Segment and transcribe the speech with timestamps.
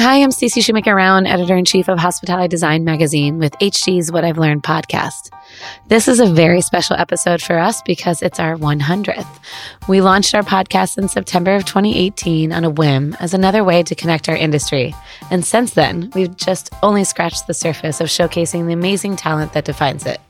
[0.00, 4.24] Hi, I'm Stacy Shoemaker Rauen, editor in chief of Hospitality Design Magazine with HD's What
[4.24, 5.32] I've Learned podcast.
[5.88, 9.26] This is a very special episode for us because it's our 100th.
[9.88, 13.96] We launched our podcast in September of 2018 on a whim as another way to
[13.96, 14.94] connect our industry.
[15.32, 19.64] And since then, we've just only scratched the surface of showcasing the amazing talent that
[19.64, 20.20] defines it.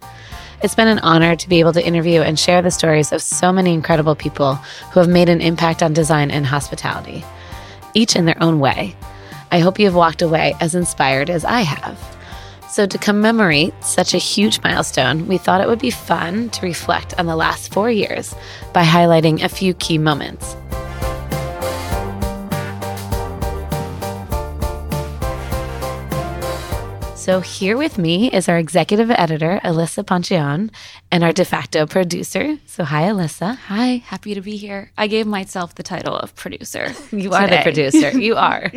[0.62, 3.52] It's been an honor to be able to interview and share the stories of so
[3.52, 7.22] many incredible people who have made an impact on design and hospitality,
[7.92, 8.96] each in their own way.
[9.50, 11.98] I hope you have walked away as inspired as I have.
[12.68, 17.18] So, to commemorate such a huge milestone, we thought it would be fun to reflect
[17.18, 18.34] on the last four years
[18.74, 20.54] by highlighting a few key moments.
[27.28, 30.70] So, here with me is our executive editor, Alissa Ponchione,
[31.12, 32.56] and our de facto producer.
[32.64, 33.54] So, hi, Alyssa.
[33.54, 34.92] Hi, happy to be here.
[34.96, 36.94] I gave myself the title of producer.
[37.12, 38.18] You are the producer.
[38.18, 38.70] You are.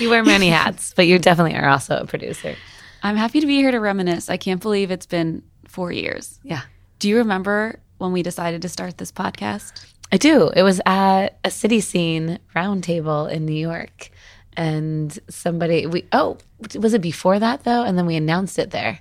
[0.00, 2.56] you wear many hats, but you definitely are also a producer.
[3.04, 4.28] I'm happy to be here to reminisce.
[4.28, 6.40] I can't believe it's been four years.
[6.42, 6.62] Yeah.
[6.98, 9.86] Do you remember when we decided to start this podcast?
[10.10, 10.48] I do.
[10.56, 14.10] It was at a CitySCENE roundtable in New York
[14.56, 16.38] and somebody we oh
[16.78, 17.82] was it before that though?
[17.82, 19.00] And then we announced it there.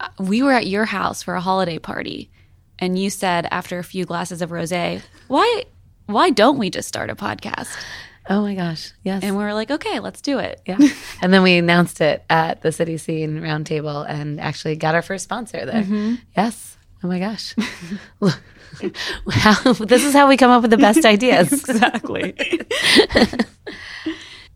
[0.00, 2.30] Uh, we were at your house for a holiday party.
[2.78, 5.64] And you said after a few glasses of rosé why
[6.06, 7.68] why don't we just start a podcast?
[8.30, 9.22] Oh my gosh yes.
[9.22, 10.60] And we were like okay let's do it.
[10.66, 10.78] Yeah.
[11.20, 15.66] And then we announced it at the CitySCENE roundtable and actually got our first sponsor
[15.66, 15.82] there.
[15.82, 16.14] Mm-hmm.
[16.36, 16.76] yes.
[17.02, 17.54] Oh my gosh.
[19.30, 21.52] How, this is how we come up with the best ideas.
[21.52, 22.34] Exactly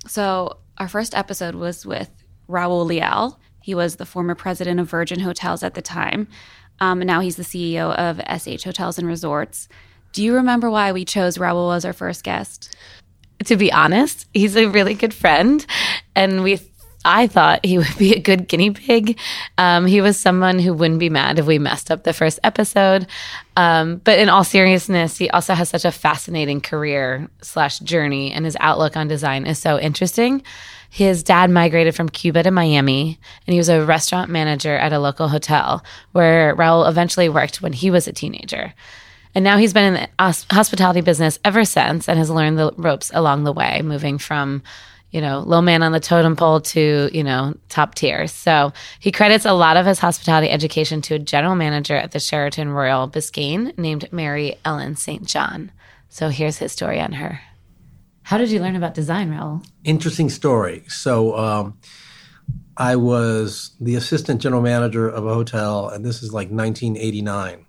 [0.06, 2.10] so, our first episode was with
[2.48, 3.38] Raul Leal.
[3.60, 6.28] He was the former president of Virgin Hotels at the time.
[6.80, 9.68] Um, and now he's the CEO of SH Hotels and Resorts.
[10.12, 12.76] Do you remember why we chose Raul as our first guest?
[13.44, 15.64] To be honest, he's a really good friend.
[16.14, 16.56] And we
[17.04, 19.18] I thought he would be a good guinea pig.
[19.58, 23.06] Um, he was someone who wouldn't be mad if we messed up the first episode.
[23.56, 28.44] Um, but in all seriousness, he also has such a fascinating career slash journey, and
[28.44, 30.42] his outlook on design is so interesting.
[30.88, 34.98] His dad migrated from Cuba to Miami, and he was a restaurant manager at a
[34.98, 38.74] local hotel where Raul eventually worked when he was a teenager.
[39.34, 43.10] And now he's been in the hospitality business ever since and has learned the ropes
[43.14, 44.62] along the way, moving from
[45.12, 48.26] you know, low man on the totem pole to, you know, top tier.
[48.26, 52.18] So he credits a lot of his hospitality education to a general manager at the
[52.18, 55.24] Sheraton Royal Biscayne named Mary Ellen St.
[55.24, 55.70] John.
[56.08, 57.40] So here's his story on her.
[58.22, 59.64] How did you learn about design, Raul?
[59.84, 60.84] Interesting story.
[60.88, 61.78] So um,
[62.76, 67.66] I was the assistant general manager of a hotel, and this is like 1989,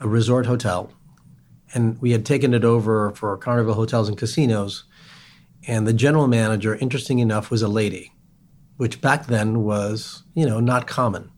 [0.00, 0.92] a resort hotel.
[1.74, 4.84] And we had taken it over for Carnival Hotels and Casinos
[5.66, 8.12] and the general manager, interesting enough, was a lady,
[8.76, 11.30] which back then was, you know, not common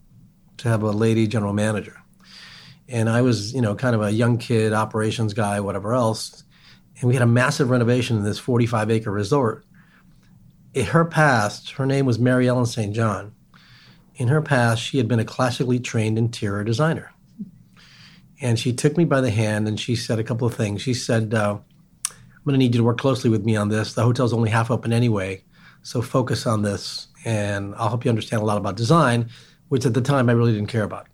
[0.59, 1.97] to have a lady general manager.
[2.89, 6.45] And I was, you know, kind of a young kid, operations guy, whatever else.
[7.01, 9.65] And we had a massive renovation in this 45 acre resort.
[10.75, 12.95] In her past, her name was Mary Ellen St.
[12.95, 13.35] John.
[14.17, 17.13] In her past, she had been a classically trained interior designer.
[18.41, 20.83] And she took me by the hand and she said a couple of things.
[20.83, 21.59] She said, uh,
[22.43, 23.93] I'm going to need you to work closely with me on this.
[23.95, 25.45] The hotel's only half open anyway,
[25.83, 29.31] so focus on this, and I'll help you understand a lot about design,
[29.69, 31.07] which at the time I really didn't care about.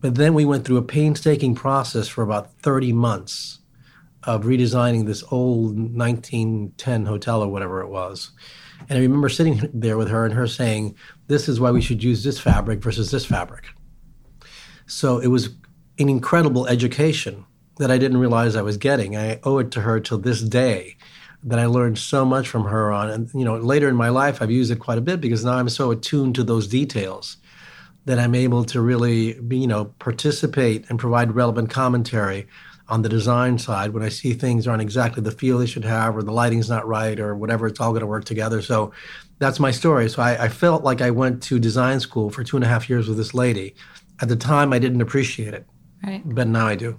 [0.00, 3.58] But then we went through a painstaking process for about 30 months
[4.22, 8.30] of redesigning this old 1910 hotel or whatever it was.
[8.88, 10.94] And I remember sitting there with her and her saying,
[11.26, 13.66] This is why we should use this fabric versus this fabric.
[14.86, 15.48] So it was
[15.98, 17.44] an incredible education
[17.78, 19.16] that I didn't realize I was getting.
[19.16, 20.96] I owe it to her till this day
[21.42, 23.10] that I learned so much from her on.
[23.10, 25.54] And, you know, later in my life, I've used it quite a bit because now
[25.54, 27.36] I'm so attuned to those details
[28.06, 32.46] that I'm able to really, be, you know, participate and provide relevant commentary
[32.88, 36.16] on the design side when I see things aren't exactly the feel they should have
[36.16, 38.60] or the lighting's not right or whatever, it's all going to work together.
[38.60, 38.92] So
[39.38, 40.08] that's my story.
[40.10, 42.88] So I, I felt like I went to design school for two and a half
[42.90, 43.74] years with this lady.
[44.20, 45.66] At the time, I didn't appreciate it.
[46.06, 46.22] Right.
[46.24, 46.98] But now I do.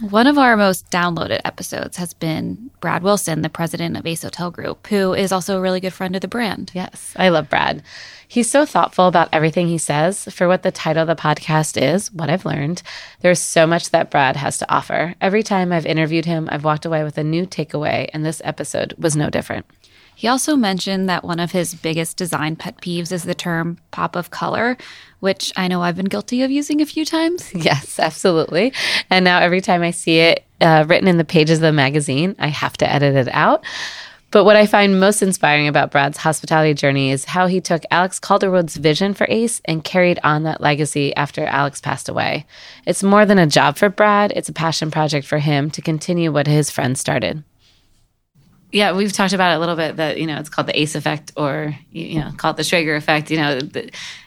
[0.00, 4.48] One of our most downloaded episodes has been Brad Wilson, the president of Ace Hotel
[4.48, 6.70] Group, who is also a really good friend of the brand.
[6.72, 7.82] Yes, I love Brad.
[8.28, 10.24] He's so thoughtful about everything he says.
[10.26, 12.80] For what the title of the podcast is, What I've Learned,
[13.22, 15.16] there's so much that Brad has to offer.
[15.20, 18.94] Every time I've interviewed him, I've walked away with a new takeaway, and this episode
[18.98, 19.66] was no different.
[20.18, 24.16] He also mentioned that one of his biggest design pet peeves is the term pop
[24.16, 24.76] of color,
[25.20, 27.54] which I know I've been guilty of using a few times.
[27.68, 28.72] Yes, absolutely.
[29.10, 32.34] And now every time I see it uh, written in the pages of the magazine,
[32.40, 33.64] I have to edit it out.
[34.32, 38.18] But what I find most inspiring about Brad's hospitality journey is how he took Alex
[38.18, 42.44] Calderwood's vision for Ace and carried on that legacy after Alex passed away.
[42.86, 46.32] It's more than a job for Brad, it's a passion project for him to continue
[46.32, 47.44] what his friends started.
[48.70, 50.94] Yeah, we've talked about it a little bit that, you know, it's called the ACE
[50.94, 53.30] effect or, you know, call it the Schrager effect.
[53.30, 53.58] You know,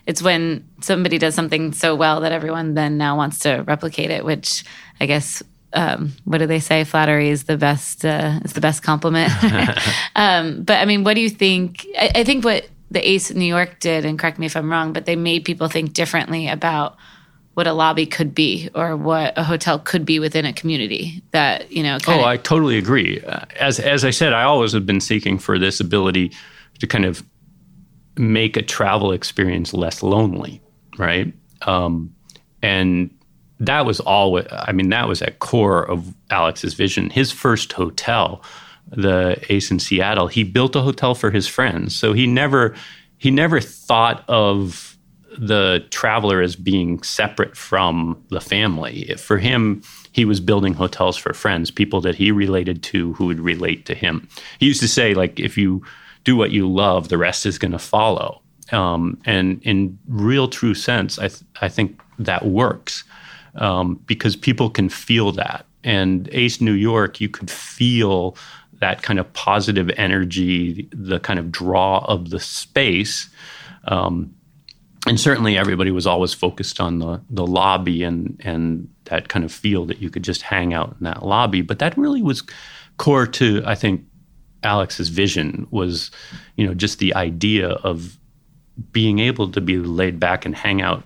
[0.07, 4.25] it's when somebody does something so well that everyone then now wants to replicate it,
[4.25, 4.63] which
[4.99, 5.43] I guess
[5.73, 6.83] um, what do they say?
[6.83, 9.31] Flattery is the best uh, is the best compliment.
[10.15, 11.85] um, but I mean, what do you think?
[11.97, 14.69] I, I, think what the Ace in New York did, and correct me if I'm
[14.69, 16.97] wrong, but they made people think differently about
[17.53, 21.21] what a lobby could be or what a hotel could be within a community.
[21.31, 21.97] That you know.
[22.07, 23.21] oh, of, I totally agree.
[23.21, 26.31] Uh, as as I said, I always have been seeking for this ability
[26.79, 27.23] to kind of
[28.17, 30.61] make a travel experience less lonely,
[30.97, 31.33] right?
[31.63, 32.13] Um,
[32.61, 33.09] and
[33.61, 38.43] that was all i mean that was at core of alex's vision his first hotel
[38.89, 42.75] the ace in seattle he built a hotel for his friends so he never
[43.17, 44.90] he never thought of
[45.37, 49.81] the traveler as being separate from the family for him
[50.11, 53.95] he was building hotels for friends people that he related to who would relate to
[53.95, 54.27] him
[54.59, 55.81] he used to say like if you
[56.23, 58.41] do what you love the rest is going to follow
[58.71, 63.03] um, and in real true sense I, th- I think that works
[63.55, 65.65] um, because people can feel that.
[65.83, 68.35] And Ace New York, you could feel
[68.79, 73.29] that kind of positive energy, the kind of draw of the space.
[73.85, 74.33] Um,
[75.07, 79.51] and certainly everybody was always focused on the, the lobby and, and that kind of
[79.51, 81.61] feel that you could just hang out in that lobby.
[81.61, 82.43] But that really was
[82.97, 84.05] core to, I think,
[84.63, 86.11] Alex's vision was,
[86.55, 88.17] you know, just the idea of
[88.91, 91.03] being able to be laid back and hang out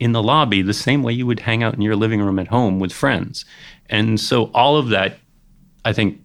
[0.00, 2.48] in the lobby the same way you would hang out in your living room at
[2.48, 3.44] home with friends.
[3.88, 5.18] And so all of that,
[5.84, 6.20] I think,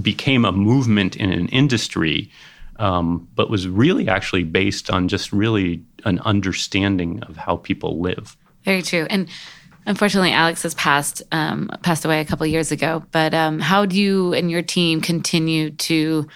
[0.00, 2.30] became a movement in an industry,
[2.78, 8.36] um, but was really actually based on just really an understanding of how people live.
[8.64, 9.06] Very true.
[9.10, 9.28] And
[9.86, 13.04] unfortunately, Alex has passed um, passed away a couple years ago.
[13.10, 16.28] But um, how do you and your team continue to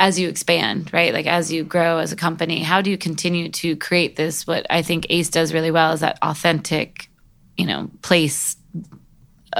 [0.00, 1.12] as you expand, right?
[1.12, 4.46] Like as you grow as a company, how do you continue to create this?
[4.46, 7.10] What I think Ace does really well is that authentic,
[7.58, 8.56] you know, place,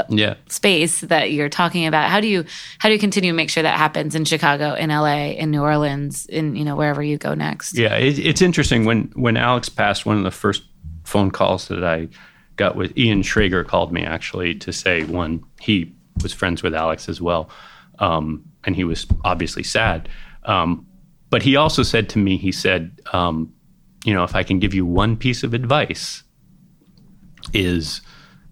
[0.09, 2.11] yeah, space that you're talking about.
[2.11, 2.45] How do you
[2.79, 5.63] how do you continue to make sure that happens in Chicago, in LA, in New
[5.63, 7.77] Orleans, in you know wherever you go next?
[7.77, 10.07] Yeah, it, it's interesting when when Alex passed.
[10.07, 10.63] One of the first
[11.05, 12.09] phone calls that I
[12.57, 17.09] got with Ian Schrager called me actually to say one he was friends with Alex
[17.09, 17.51] as well,
[17.99, 20.09] um, and he was obviously sad.
[20.45, 20.87] Um,
[21.31, 23.53] but he also said to me, he said, um,
[24.05, 26.25] you know, if I can give you one piece of advice,
[27.53, 28.01] is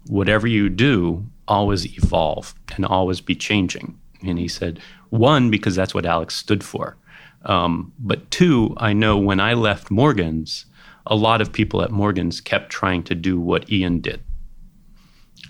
[0.09, 3.95] whatever you do, always evolve and always be changing.
[4.25, 4.79] And he said,
[5.11, 6.97] one, because that's what Alex stood for.
[7.45, 10.65] Um, but two, I know when I left Morgan's,
[11.05, 14.23] a lot of people at Morgan's kept trying to do what Ian did.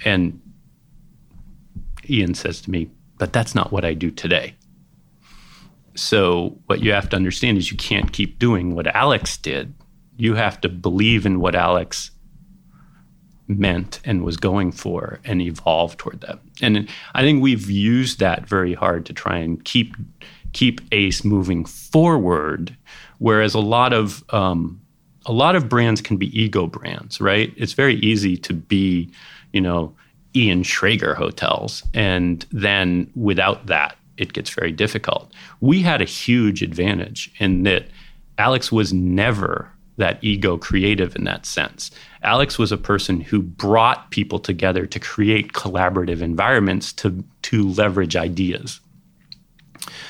[0.03, 0.41] And
[2.09, 4.55] Ian says to me, but that's not what I do today.
[5.95, 9.73] So, what you have to understand is you can't keep doing what Alex did.
[10.17, 12.11] You have to believe in what Alex
[13.49, 16.39] meant and was going for and evolve toward that.
[16.61, 19.95] And I think we've used that very hard to try and keep
[20.53, 22.75] keep Ace moving forward.
[23.17, 24.79] Whereas a lot of um,
[25.25, 27.53] a lot of brands can be ego brands, right?
[27.57, 29.09] It's very easy to be,
[29.51, 29.93] you know,
[30.35, 35.33] Ian Schrager hotels, and then without that, it gets very difficult.
[35.59, 37.87] We had a huge advantage in that
[38.37, 41.91] Alex was never that ego creative in that sense.
[42.23, 48.15] Alex was a person who brought people together to create collaborative environments to, to leverage
[48.15, 48.79] ideas.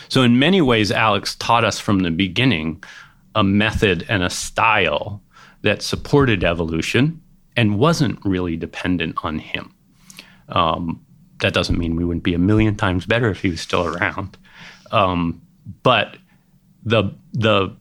[0.07, 2.83] So, in many ways, Alex taught us from the beginning
[3.35, 5.21] a method and a style
[5.61, 7.21] that supported evolution
[7.55, 9.73] and wasn't really dependent on him.
[10.49, 11.05] Um,
[11.41, 14.37] that doesn't mean we wouldn't be a million times better if he was still around.
[14.91, 15.41] Um,
[15.83, 16.17] but
[16.83, 17.75] the the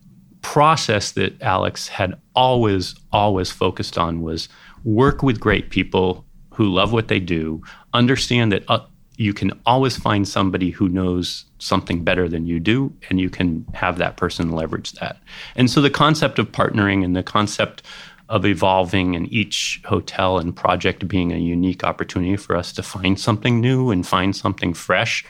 [0.48, 4.48] process that Alex had always always focused on was
[4.82, 6.24] work with great people
[6.54, 7.62] who love what they do,
[7.92, 8.80] understand that uh,
[9.18, 13.66] you can always find somebody who knows something better than you do, and you can
[13.74, 15.18] have that person leverage that.
[15.54, 17.82] And so the concept of partnering and the concept
[18.30, 23.20] of evolving and each hotel and project being a unique opportunity for us to find
[23.20, 25.26] something new and find something fresh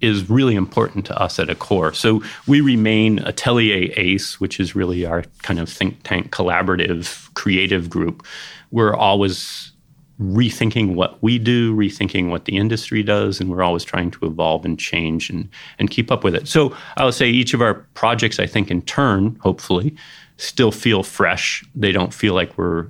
[0.00, 1.92] is really important to us at a core.
[1.92, 7.90] So we remain Atelier ACE, which is really our kind of think tank collaborative creative
[7.90, 8.26] group.
[8.70, 9.72] We're always
[10.20, 14.64] rethinking what we do, rethinking what the industry does, and we're always trying to evolve
[14.64, 16.46] and change and and keep up with it.
[16.46, 19.96] So I would say each of our projects, I think, in turn, hopefully,
[20.36, 21.64] still feel fresh.
[21.74, 22.86] They don't feel like we're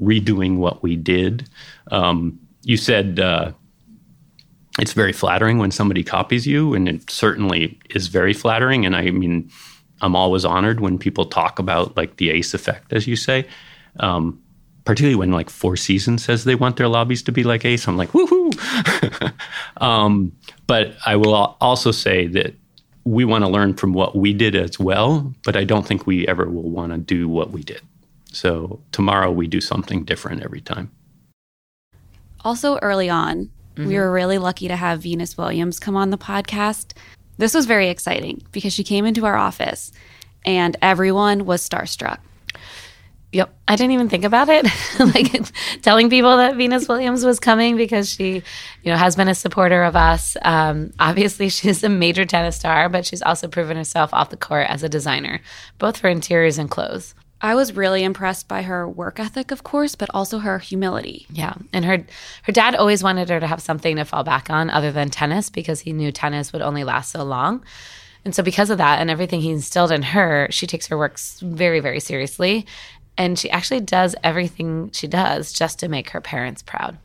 [0.00, 1.48] redoing what we did.
[1.90, 3.52] Um, you said uh,
[4.80, 8.86] it's very flattering when somebody copies you, and it certainly is very flattering.
[8.86, 9.50] And I mean,
[10.00, 13.46] I'm always honored when people talk about like the ACE effect, as you say.
[13.98, 14.40] Um,
[14.84, 17.86] particularly when like Four Seasons says they want their lobbies to be like Ace.
[17.86, 19.32] I'm like, woohoo!
[19.82, 20.32] um,
[20.66, 22.54] but I will also say that
[23.04, 26.26] we want to learn from what we did as well, but I don't think we
[26.26, 27.82] ever will want to do what we did.
[28.32, 30.90] So tomorrow we do something different every time.
[32.42, 33.88] Also, early on, mm-hmm.
[33.88, 36.92] we were really lucky to have Venus Williams come on the podcast.
[37.38, 39.92] This was very exciting because she came into our office
[40.44, 42.18] and everyone was starstruck.
[43.32, 43.54] Yep.
[43.68, 44.66] I didn't even think about it.
[44.98, 45.32] like
[45.82, 48.42] telling people that Venus Williams was coming because she,
[48.82, 50.36] you know, has been a supporter of us.
[50.42, 54.66] Um, obviously, she's a major tennis star, but she's also proven herself off the court
[54.68, 55.40] as a designer,
[55.78, 57.14] both for interiors and clothes.
[57.42, 61.26] I was really impressed by her work ethic, of course, but also her humility.
[61.30, 62.04] Yeah, and her
[62.42, 65.50] her dad always wanted her to have something to fall back on other than tennis
[65.50, 67.64] because he knew tennis would only last so long.
[68.24, 71.18] And so, because of that and everything he instilled in her, she takes her work
[71.40, 72.66] very, very seriously
[73.20, 76.96] and she actually does everything she does just to make her parents proud.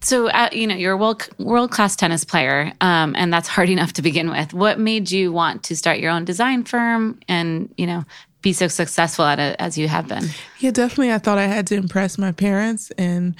[0.00, 3.68] So, uh, you know, you're a world world class tennis player, um, and that's hard
[3.76, 4.54] enough to begin with.
[4.54, 8.04] What made you want to start your own design firm, and you know,
[8.46, 10.22] be so successful at it as you have been?
[10.60, 11.12] Yeah, definitely.
[11.12, 12.92] I thought I had to impress my parents.
[12.92, 13.34] And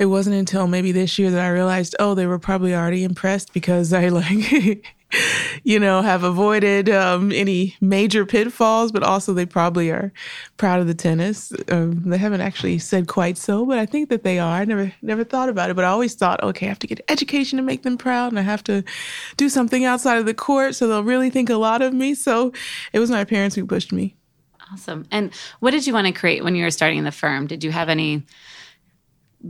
[0.00, 3.52] it wasn't until maybe this year that I realized, oh, they were probably already impressed
[3.52, 4.84] because I like
[5.62, 10.12] you know, have avoided um, any major pitfalls, but also they probably are
[10.56, 11.52] proud of the tennis.
[11.68, 14.60] Um, they haven't actually said quite so, but I think that they are.
[14.60, 17.00] I never never thought about it, but I always thought, okay, I have to get
[17.08, 18.84] education to make them proud, and I have to
[19.36, 22.14] do something outside of the court so they'll really think a lot of me.
[22.14, 22.52] So
[22.92, 24.14] it was my parents who pushed me.
[24.72, 25.06] Awesome.
[25.10, 27.46] And what did you want to create when you were starting the firm?
[27.46, 28.22] Did you have any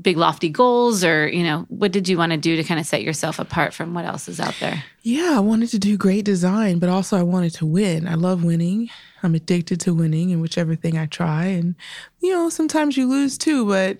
[0.02, 2.84] big lofty goals or you know what did you want to do to kind of
[2.84, 6.26] set yourself apart from what else is out there yeah i wanted to do great
[6.26, 8.90] design but also i wanted to win i love winning
[9.22, 11.74] i'm addicted to winning in whichever thing i try and
[12.20, 13.96] you know sometimes you lose too but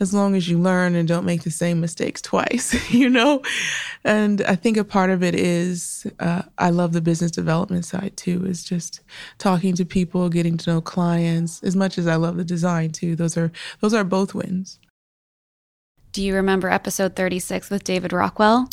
[0.00, 3.42] as long as you learn and don't make the same mistakes twice you know
[4.04, 8.16] and i think a part of it is uh, i love the business development side
[8.16, 9.00] too is just
[9.38, 13.16] talking to people getting to know clients as much as i love the design too
[13.16, 13.50] those are
[13.80, 14.78] those are both wins
[16.12, 18.68] do you remember episode 36 with David Rockwell?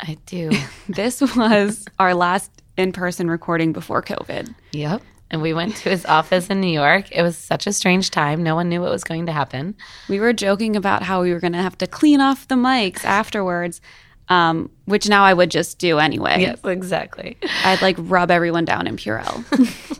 [0.00, 0.50] I do.
[0.88, 4.54] this was our last in person recording before COVID.
[4.72, 5.02] Yep.
[5.30, 7.12] And we went to his office in New York.
[7.12, 8.42] It was such a strange time.
[8.42, 9.76] No one knew what was going to happen.
[10.08, 13.04] We were joking about how we were going to have to clean off the mics
[13.04, 13.80] afterwards,
[14.28, 16.40] um, which now I would just do anyway.
[16.40, 17.36] Yes, exactly.
[17.64, 19.44] I'd like rub everyone down in Purell.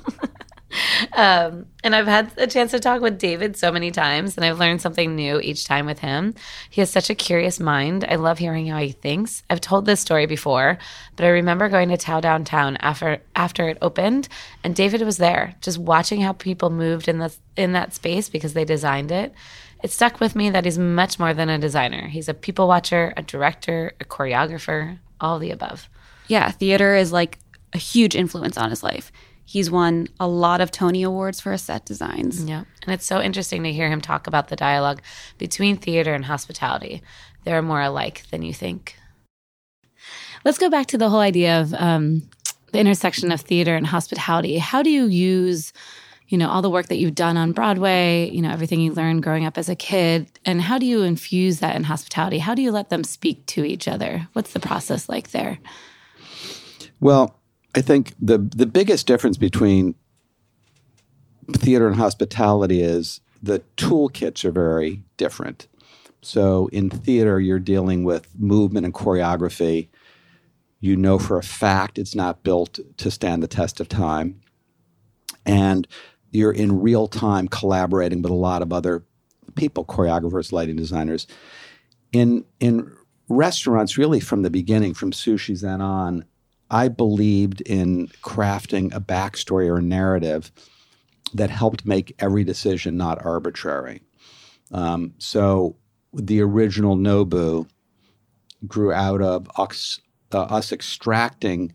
[1.12, 4.58] Um, and I've had a chance to talk with David so many times, and I've
[4.58, 6.34] learned something new each time with him.
[6.68, 8.04] He has such a curious mind.
[8.08, 9.42] I love hearing how he thinks.
[9.50, 10.78] I've told this story before,
[11.16, 14.28] but I remember going to Tao downtown after after it opened,
[14.62, 18.52] and David was there, just watching how people moved in the in that space because
[18.52, 19.34] they designed it.
[19.82, 22.06] It stuck with me that he's much more than a designer.
[22.08, 25.88] He's a people watcher, a director, a choreographer, all the above.
[26.28, 27.38] Yeah, theater is like
[27.72, 29.10] a huge influence on his life.
[29.50, 32.44] He's won a lot of Tony Awards for his set designs.
[32.44, 32.62] Yeah.
[32.84, 35.02] And it's so interesting to hear him talk about the dialogue
[35.38, 37.02] between theater and hospitality.
[37.42, 38.94] They're more alike than you think.
[40.44, 42.30] Let's go back to the whole idea of um,
[42.70, 44.56] the intersection of theater and hospitality.
[44.58, 45.72] How do you use,
[46.28, 49.24] you know, all the work that you've done on Broadway, you know, everything you learned
[49.24, 52.38] growing up as a kid, and how do you infuse that in hospitality?
[52.38, 54.28] How do you let them speak to each other?
[54.32, 55.58] What's the process like there?
[57.00, 57.39] Well,
[57.74, 59.94] I think the the biggest difference between
[61.52, 65.68] theater and hospitality is the toolkits are very different.
[66.22, 69.88] So in theater, you're dealing with movement and choreography.
[70.80, 74.40] You know for a fact it's not built to stand the test of time.
[75.46, 75.86] And
[76.30, 79.04] you're in real time collaborating with a lot of other
[79.54, 81.26] people, choreographers, lighting designers.
[82.12, 82.92] In in
[83.28, 86.24] restaurants, really from the beginning, from sushi's zen on,
[86.70, 90.52] I believed in crafting a backstory or a narrative
[91.34, 94.02] that helped make every decision not arbitrary.
[94.72, 95.76] Um, so
[96.12, 97.68] the original Nobu
[98.66, 100.00] grew out of us,
[100.32, 101.74] uh, us, extracting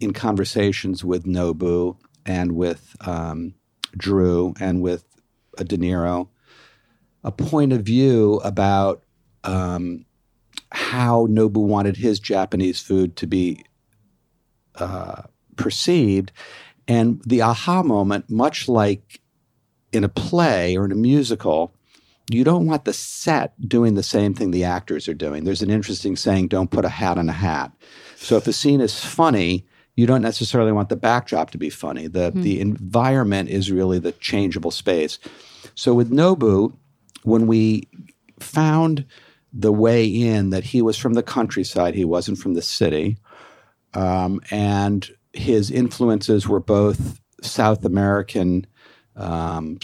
[0.00, 3.54] in conversations with Nobu and with um,
[3.96, 5.04] Drew and with
[5.58, 6.28] uh, De Niro
[7.24, 9.02] a point of view about
[9.42, 10.04] um,
[10.70, 13.64] how Nobu wanted his Japanese food to be
[14.76, 15.22] uh,
[15.56, 16.32] perceived.
[16.86, 19.20] And the aha moment, much like
[19.92, 21.74] in a play or in a musical,
[22.30, 25.44] you don't want the set doing the same thing the actors are doing.
[25.44, 27.72] There's an interesting saying, don't put a hat on a hat.
[28.16, 29.66] So if a scene is funny,
[29.96, 32.08] you don't necessarily want the backdrop to be funny.
[32.08, 32.42] The mm.
[32.42, 35.18] the environment is really the changeable space.
[35.74, 36.76] So with Nobu,
[37.22, 37.88] when we
[38.40, 39.04] found
[39.52, 43.16] the way in that he was from the countryside, he wasn't from the city,
[43.94, 48.66] um, and his influences were both South American,
[49.16, 49.78] um,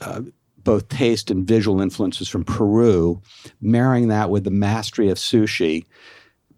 [0.00, 0.22] uh,
[0.58, 3.20] both taste and visual influences from Peru,
[3.60, 5.84] marrying that with the mastery of sushi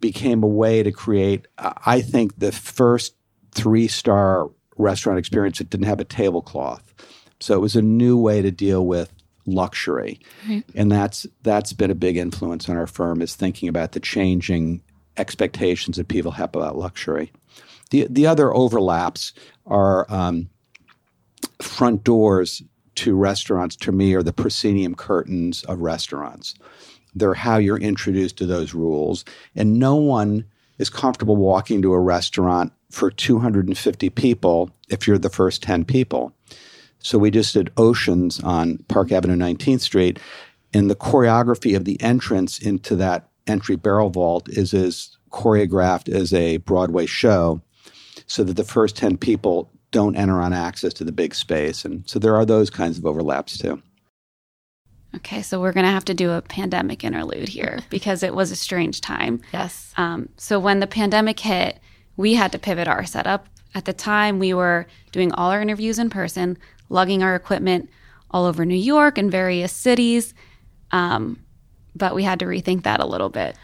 [0.01, 3.15] became a way to create, I think, the first
[3.53, 6.95] three star restaurant experience that didn't have a tablecloth.
[7.41, 9.13] So it was a new way to deal with
[9.47, 10.21] luxury.
[10.49, 10.65] Right.
[10.75, 14.83] And that's that's been a big influence on our firm is thinking about the changing
[15.17, 17.33] expectations that people have about luxury.
[17.91, 19.33] The the other overlaps
[19.67, 20.49] are um,
[21.61, 22.63] front doors
[22.97, 23.77] to restaurants.
[23.77, 26.55] To me, are the proscenium curtains of restaurants.
[27.15, 30.45] They're how you're introduced to those rules, and no one
[30.79, 36.33] is comfortable walking to a restaurant for 250 people if you're the first 10 people.
[36.99, 40.19] So we just did Oceans on Park Avenue 19th Street,
[40.73, 46.33] and the choreography of the entrance into that entry barrel vault is as choreographed as
[46.33, 47.61] a Broadway show
[48.27, 51.85] so that the first 10 people don't enter on access to the big space.
[51.85, 53.83] And so there are those kinds of overlaps too.
[55.17, 58.51] Okay, so we're going to have to do a pandemic interlude here because it was
[58.51, 59.41] a strange time.
[59.53, 59.93] Yes.
[59.97, 61.79] Um, so when the pandemic hit,
[62.17, 63.47] we had to pivot our setup.
[63.75, 66.59] At the time, we were doing all our interviews in person,
[66.89, 67.91] lugging our equipment
[68.31, 70.35] all over New York and various cities.
[70.91, 71.44] Um,
[71.95, 73.57] but we had to rethink that a little bit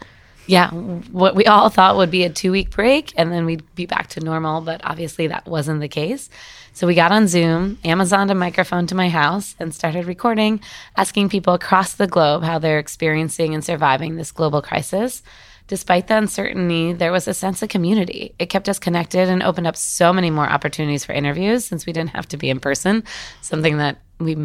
[0.47, 3.85] yeah, what we all thought would be a two week break and then we'd be
[3.85, 6.29] back to normal, but obviously that wasn't the case.
[6.73, 10.61] So we got on Zoom, Amazoned a microphone to my house, and started recording,
[10.95, 15.21] asking people across the globe how they're experiencing and surviving this global crisis.
[15.67, 18.33] Despite the uncertainty, there was a sense of community.
[18.39, 21.93] It kept us connected and opened up so many more opportunities for interviews since we
[21.93, 23.03] didn't have to be in person,
[23.41, 24.35] something that we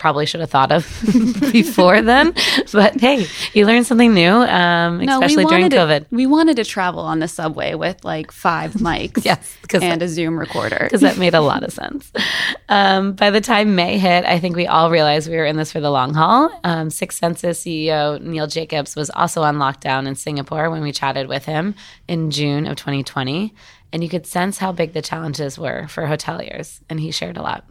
[0.00, 0.84] probably should have thought of
[1.52, 2.34] before then.
[2.72, 6.06] But hey, you learn something new, um, no, especially during COVID.
[6.10, 10.08] we wanted to travel on the subway with like five mics yes, and that, a
[10.08, 10.78] Zoom recorder.
[10.90, 12.10] Because that made a lot of sense.
[12.68, 15.70] Um, by the time May hit, I think we all realized we were in this
[15.70, 16.50] for the long haul.
[16.64, 21.28] Um, Six Senses CEO Neil Jacobs was also on lockdown in Singapore when we chatted
[21.28, 21.74] with him
[22.08, 23.54] in June of 2020.
[23.92, 26.80] And you could sense how big the challenges were for hoteliers.
[26.88, 27.64] And he shared a lot.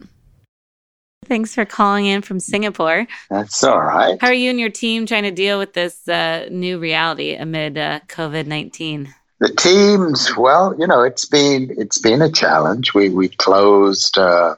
[1.26, 3.06] Thanks for calling in from Singapore.
[3.28, 4.16] That's all right.
[4.20, 7.76] How are you and your team trying to deal with this uh, new reality amid
[7.76, 9.14] uh, COVID nineteen?
[9.38, 12.94] The teams, well, you know, it's been it's been a challenge.
[12.94, 14.56] We we closed, uh,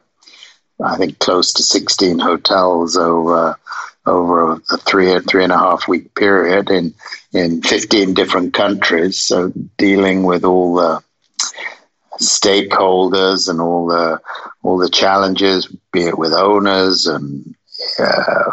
[0.82, 3.58] I think, close to sixteen hotels over
[4.06, 6.94] over a three three and a half week period in
[7.32, 9.20] in fifteen different countries.
[9.20, 11.02] So dealing with all the
[12.20, 14.20] stakeholders and all the
[14.62, 17.54] all the challenges, be it with owners and
[17.98, 18.50] uh,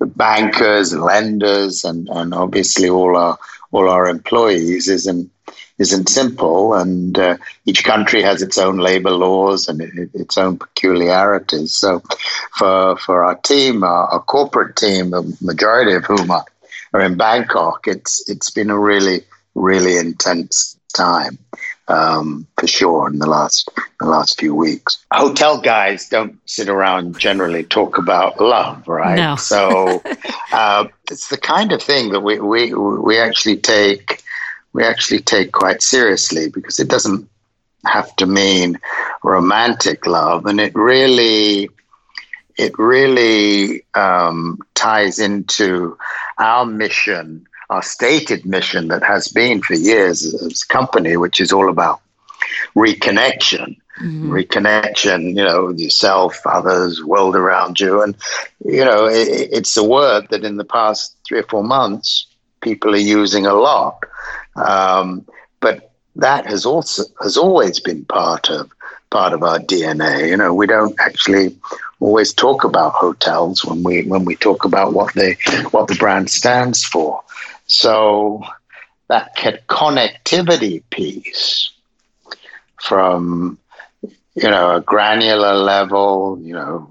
[0.00, 3.38] bankers and lenders and, and obviously all our
[3.72, 5.30] all our employees isn't
[5.78, 6.74] isn't simple.
[6.74, 7.36] And uh,
[7.66, 11.74] each country has its own labor laws and it, its own peculiarities.
[11.74, 12.02] So
[12.56, 16.44] for for our team our, our, corporate team the majority of whom are,
[16.92, 19.22] are in Bangkok it's it's been a really
[19.54, 21.38] really intense time
[21.88, 23.68] um, for sure in the last
[24.00, 25.04] the last few weeks.
[25.12, 29.16] Hotel guys don't sit around generally talk about love, right?
[29.16, 29.36] No.
[29.36, 30.02] so
[30.52, 34.22] uh, it's the kind of thing that we, we we actually take
[34.72, 37.28] we actually take quite seriously because it doesn't
[37.86, 38.78] have to mean
[39.22, 41.68] romantic love, and it really
[42.56, 45.98] it really um, ties into
[46.38, 51.52] our mission our stated mission that has been for years as a company, which is
[51.52, 52.00] all about
[52.76, 53.76] reconnection.
[54.00, 54.32] Mm-hmm.
[54.32, 58.02] Reconnection, you know, with yourself, others, world around you.
[58.02, 58.16] And,
[58.64, 62.26] you know, it, it's a word that in the past three or four months
[62.60, 64.02] people are using a lot.
[64.56, 65.26] Um,
[65.60, 68.72] but that has also has always been part of
[69.10, 70.28] part of our DNA.
[70.28, 71.56] You know, we don't actually
[72.00, 75.36] always talk about hotels when we when we talk about what they
[75.70, 77.20] what the brand stands for.
[77.66, 78.42] So
[79.08, 81.70] that connectivity piece
[82.80, 83.58] from
[84.34, 86.90] you know a granular level, you know,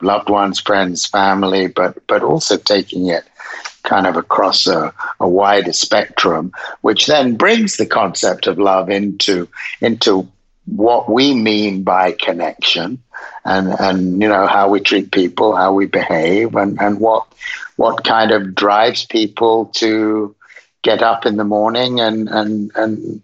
[0.00, 3.24] loved ones, friends, family, but but also taking it
[3.82, 9.48] kind of across a, a wider spectrum, which then brings the concept of love into
[9.80, 10.28] into
[10.66, 13.02] what we mean by connection
[13.44, 17.26] and and you know how we treat people how we behave and and what
[17.76, 20.34] what kind of drives people to
[20.82, 23.22] get up in the morning and and and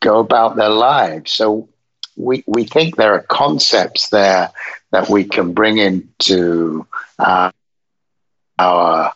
[0.00, 1.32] go about their lives.
[1.32, 1.68] So
[2.16, 4.50] we we think there are concepts there
[4.92, 6.86] that we can bring into
[7.18, 7.50] uh,
[8.58, 9.12] our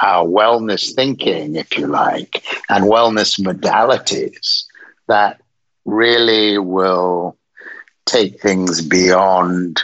[0.00, 4.64] our wellness thinking, if you like, and wellness modalities
[5.08, 5.40] that
[5.84, 7.36] really will
[8.06, 9.82] take things beyond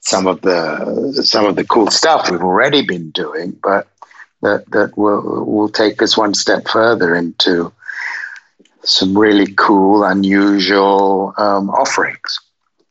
[0.00, 3.88] some of the some of the cool stuff we've already been doing, but
[4.42, 7.72] that that will will take us one step further into
[8.84, 12.40] some really cool, unusual um, offerings.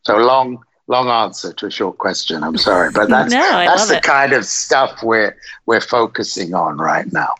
[0.04, 2.44] So long long answer to a short question.
[2.44, 4.04] I'm sorry, but that's no, that's the it.
[4.04, 7.36] kind of stuff we're we're focusing on right now.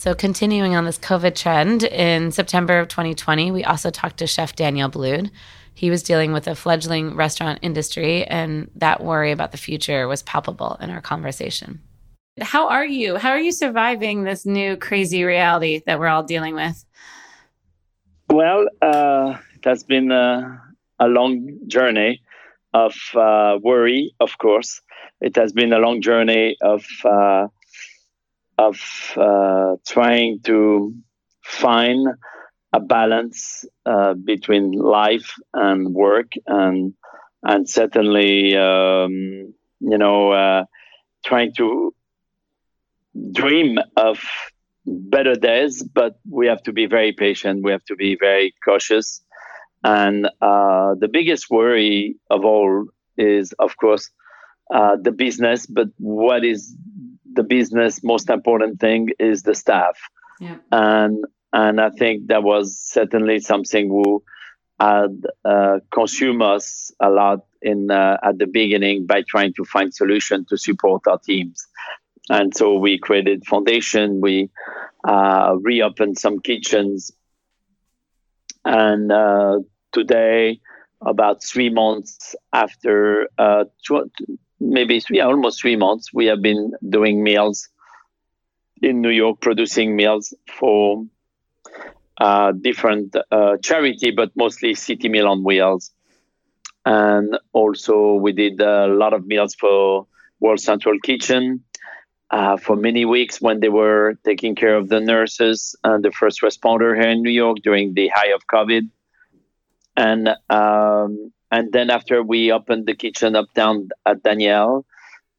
[0.00, 4.56] So, continuing on this COVID trend, in September of 2020, we also talked to Chef
[4.56, 5.30] Daniel Boulud.
[5.74, 10.22] He was dealing with a fledgling restaurant industry, and that worry about the future was
[10.22, 11.82] palpable in our conversation.
[12.40, 13.16] How are you?
[13.16, 16.82] How are you surviving this new crazy reality that we're all dealing with?
[18.30, 20.60] Well, uh, it has been uh,
[20.98, 22.22] a long journey
[22.72, 24.80] of uh, worry, of course.
[25.20, 27.48] It has been a long journey of uh,
[28.66, 28.76] of
[29.16, 30.94] uh, trying to
[31.42, 32.06] find
[32.72, 36.94] a balance uh, between life and work, and
[37.42, 40.64] and certainly, um, you know, uh,
[41.24, 41.94] trying to
[43.32, 44.20] dream of
[44.86, 47.64] better days, but we have to be very patient.
[47.64, 49.22] We have to be very cautious
[49.84, 54.10] and uh, the biggest worry of all is, of course,
[54.74, 55.66] uh, the business.
[55.66, 56.76] But what is
[57.32, 59.98] the business most important thing is the staff.
[60.40, 60.56] Yeah.
[60.70, 64.22] And and I think that was certainly something who
[64.78, 69.92] had uh, consumed us a lot in uh, at the beginning by trying to find
[69.92, 71.66] solution to support our teams.
[72.28, 74.20] And so we created foundation.
[74.20, 74.50] We
[75.04, 77.10] uh, reopened some kitchens
[78.64, 79.60] and uh,
[79.92, 80.60] today,
[81.00, 84.12] about three months after, uh, tw-
[84.60, 87.68] maybe three, almost three months, we have been doing meals
[88.82, 91.04] in New York, producing meals for
[92.20, 95.90] uh, different uh, charity, but mostly City Meal on Wheels.
[96.84, 100.06] And also, we did a lot of meals for
[100.40, 101.64] World Central Kitchen
[102.30, 106.42] uh, for many weeks when they were taking care of the nurses and the first
[106.42, 108.88] responder here in New York during the high of COVID.
[109.96, 114.84] And um, and then after we opened the kitchen uptown at Daniel,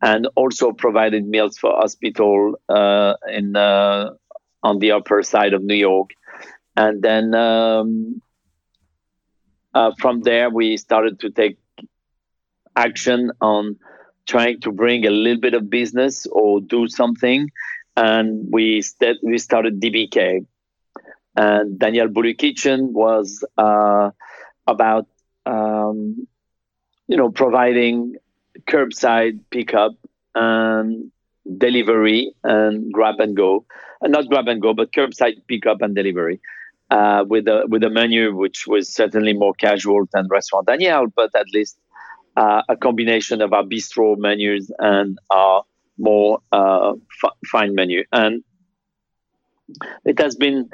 [0.02, 4.10] and also provided meals for hospital uh, in uh,
[4.64, 6.12] on the upper side of New York.
[6.76, 8.22] And then um,
[9.74, 11.58] uh, from there, we started to take
[12.76, 13.78] action on
[14.28, 17.50] trying to bring a little bit of business or do something.
[17.96, 20.46] And we, st- we started DBK.
[21.36, 24.12] And Daniel Boulud Kitchen was uh,
[24.68, 25.08] about,
[25.46, 26.28] um,
[27.08, 28.16] you know, providing
[28.68, 29.94] curbside pickup
[30.36, 31.12] and
[31.58, 33.66] delivery and grab and go,
[34.02, 36.40] and not grab and go, but curbside pickup and delivery.
[36.90, 41.30] Uh, with a with a menu which was certainly more casual than Restaurant Daniel, but
[41.36, 41.78] at least
[42.36, 45.64] uh, a combination of our bistro menus and our
[45.98, 46.92] more uh,
[47.24, 48.04] f- fine menu.
[48.12, 48.44] And
[50.04, 50.70] it has been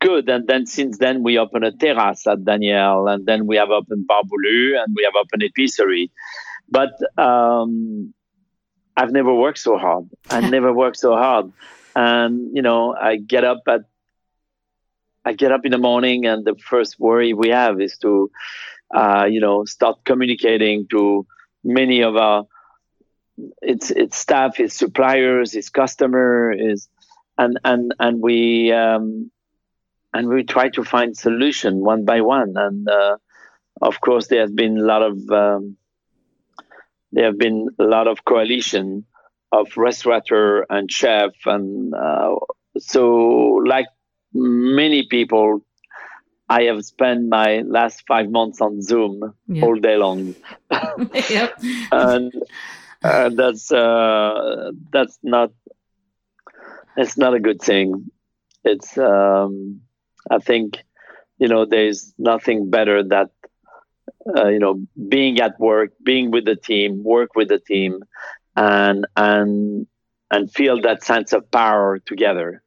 [0.00, 0.28] good.
[0.28, 4.06] And then since then, we opened a terrace at Daniel, and then we have opened
[4.06, 6.10] Bar Boulud, and we have opened a pizzeria.
[6.68, 8.14] But um,
[8.96, 10.08] I've never worked so hard.
[10.30, 11.52] I never worked so hard.
[11.94, 13.82] And you know, I get up at
[15.24, 18.30] I get up in the morning, and the first worry we have is to
[18.94, 21.26] uh, you know, start communicating to
[21.62, 22.46] many of our
[23.62, 26.88] its its staff, its suppliers, its customer, is
[27.38, 29.30] and and and we um,
[30.12, 32.54] and we try to find solution one by one.
[32.56, 33.16] And uh,
[33.80, 35.76] of course, there has been a lot of um,
[37.12, 39.04] there have been a lot of coalition
[39.52, 42.36] of restaurateur and chef, and uh,
[42.78, 43.86] so like
[44.32, 45.64] many people
[46.48, 49.64] I have spent my last five months on Zoom yeah.
[49.64, 50.34] all day long.
[51.30, 51.58] yep.
[51.92, 52.32] and
[53.02, 55.52] uh, that's uh, that's not
[56.96, 58.10] it's not a good thing.
[58.64, 59.80] It's um,
[60.30, 60.82] I think
[61.38, 63.30] you know there's nothing better that
[64.36, 68.02] uh, you know being at work, being with the team, work with the team,
[68.56, 69.86] and and
[70.30, 72.62] and feel that sense of power together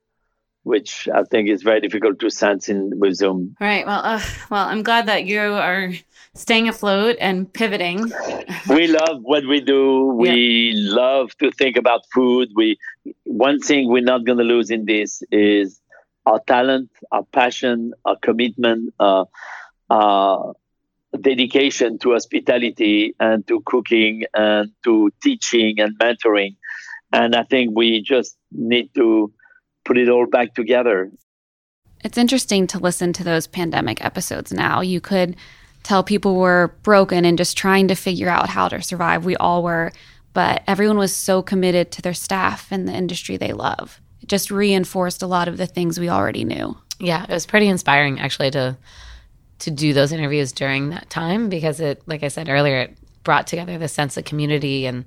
[0.64, 3.56] which I think is very difficult to sense in with Zoom.
[3.60, 3.86] Right.
[3.86, 5.92] Well, uh, well, I'm glad that you are
[6.36, 8.12] staying afloat and pivoting.
[8.70, 10.06] we love what we do.
[10.06, 10.96] We yeah.
[10.96, 12.50] love to think about food.
[12.56, 12.78] We
[13.24, 15.80] one thing we're not going to lose in this is
[16.26, 19.26] our talent, our passion, our commitment, uh,
[19.90, 20.54] our
[21.20, 26.56] dedication to hospitality and to cooking and to teaching and mentoring.
[27.12, 29.32] And I think we just need to
[29.86, 31.12] put it all back together.
[32.04, 34.82] It's interesting to listen to those pandemic episodes now.
[34.82, 35.36] You could
[35.84, 39.26] tell people were broken and just trying to figure out how to survive.
[39.26, 39.92] We all were,
[40.34, 44.02] but everyone was so committed to their staff and the industry they love.
[44.24, 46.78] It just reinforced a lot of the things we already knew.
[47.00, 48.78] Yeah, it was pretty inspiring actually to
[49.60, 53.48] to do those interviews during that time because it like I said earlier, it brought
[53.48, 55.06] together the sense of community and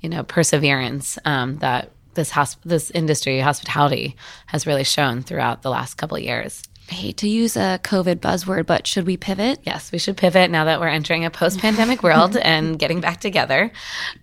[0.00, 5.70] you know perseverance um, that this hosp- this industry, hospitality, has really shown throughout the
[5.70, 6.62] last couple of years.
[6.90, 9.60] I hate to use a COVID buzzword, but should we pivot?
[9.62, 13.20] Yes, we should pivot now that we're entering a post pandemic world and getting back
[13.20, 13.72] together.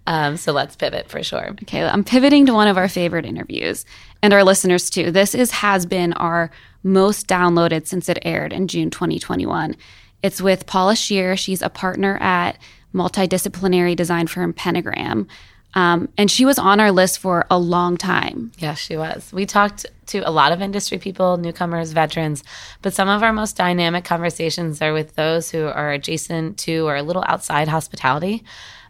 [0.05, 1.55] Um, so let's pivot for sure.
[1.63, 3.85] Okay, I'm pivoting to one of our favorite interviews
[4.21, 5.11] and our listeners too.
[5.11, 6.51] This is has been our
[6.83, 9.75] most downloaded since it aired in June 2021.
[10.21, 11.37] It's with Paula Scher.
[11.37, 12.57] She's a partner at
[12.93, 15.27] multidisciplinary design firm Pentagram.
[15.75, 18.51] Um, and she was on our list for a long time.
[18.57, 19.31] Yeah, she was.
[19.31, 22.43] We talked to a lot of industry people, newcomers, veterans,
[22.81, 26.95] but some of our most dynamic conversations are with those who are adjacent to or
[26.95, 28.43] a little outside hospitality.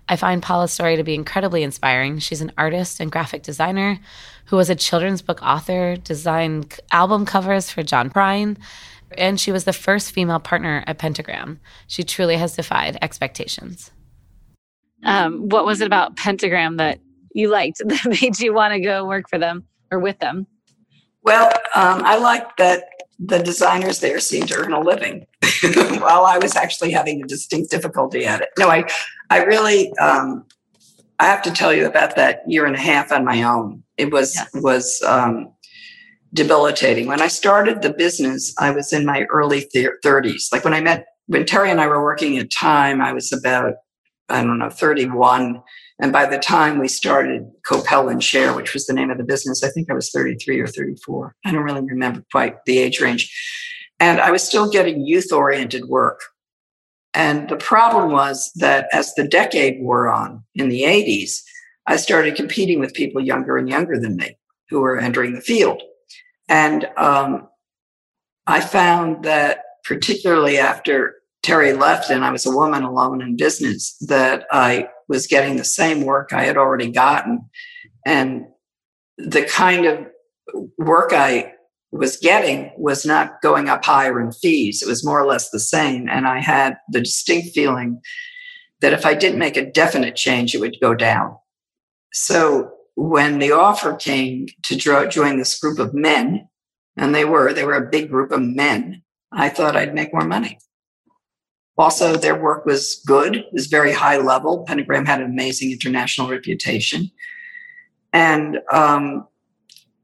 [0.08, 2.20] I find Paula's story to be incredibly inspiring.
[2.20, 4.00] She's an artist and graphic designer
[4.46, 8.58] who was a children's book author, designed album covers for John Prine,
[9.18, 11.60] and she was the first female partner at Pentagram.
[11.88, 13.92] She truly has defied expectations
[15.04, 17.00] um, what was it about Pentagram that
[17.34, 20.48] you liked that made you want to go work for them or with them?
[21.24, 22.84] Well, um, I liked that
[23.20, 25.28] the designers there seemed to earn a living
[26.00, 28.50] while I was actually having a distinct difficulty at it.
[28.58, 28.86] No, I,
[29.30, 30.46] I really, um,
[31.20, 33.84] I have to tell you about that year and a half on my own.
[33.98, 34.50] It was yes.
[34.54, 35.52] was um,
[36.34, 37.08] debilitating.
[37.08, 39.68] When I started the business, I was in my early
[40.02, 40.48] thirties.
[40.54, 43.74] Like when I met when Terry and I were working at Time, I was about
[44.30, 45.62] I don't know, 31.
[46.02, 49.24] And by the time we started Koppel and Scher, which was the name of the
[49.24, 51.36] business, I think I was 33 or 34.
[51.46, 53.34] I don't really remember quite the age range.
[54.00, 56.22] And I was still getting youth oriented work.
[57.14, 61.42] And the problem was that as the decade wore on in the 80s,
[61.88, 64.38] I started competing with people younger and younger than me
[64.70, 65.82] who were entering the field.
[66.48, 67.48] And um,
[68.48, 71.16] I found that, particularly after
[71.50, 75.64] Terry left and I was a woman alone in business, that I was getting the
[75.64, 77.50] same work I had already gotten.
[78.06, 78.46] And
[79.18, 80.06] the kind of
[80.78, 81.54] work I
[81.92, 84.84] was getting was not going up higher in fees.
[84.84, 86.08] It was more or less the same.
[86.08, 88.00] And I had the distinct feeling
[88.82, 91.36] that if I didn't make a definite change, it would go down.
[92.14, 96.48] So when the offer came to join this group of men,
[96.96, 100.26] and they were, they were a big group of men, I thought I'd make more
[100.26, 100.60] money.
[101.80, 104.66] Also, their work was good, it was very high level.
[104.68, 107.10] Pentagram had an amazing international reputation.
[108.12, 109.26] And um,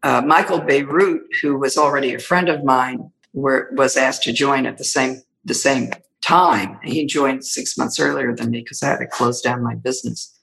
[0.01, 4.65] uh, Michael Bierut, who was already a friend of mine, were, was asked to join
[4.65, 6.79] at the same the same time.
[6.81, 10.33] He joined six months earlier than me because I had to close down my business.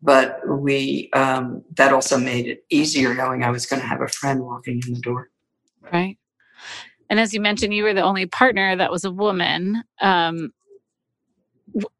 [0.00, 4.08] But we um, that also made it easier knowing I was going to have a
[4.08, 5.28] friend walking in the door.
[5.92, 6.16] Right.
[7.10, 9.82] And as you mentioned, you were the only partner that was a woman.
[10.00, 10.52] Um,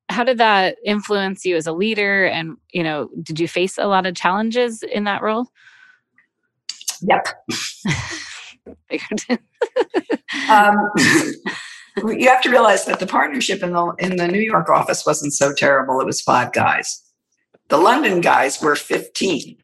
[0.09, 2.27] how did that influence you as a leader?
[2.27, 5.47] And you know did you face a lot of challenges in that role?
[7.03, 7.29] Yep.
[10.51, 10.77] Um,
[12.07, 15.33] you have to realize that the partnership in the in the new york office wasn't
[15.33, 16.01] so terrible.
[16.01, 17.03] It was five guys.
[17.69, 19.57] The london guys were 15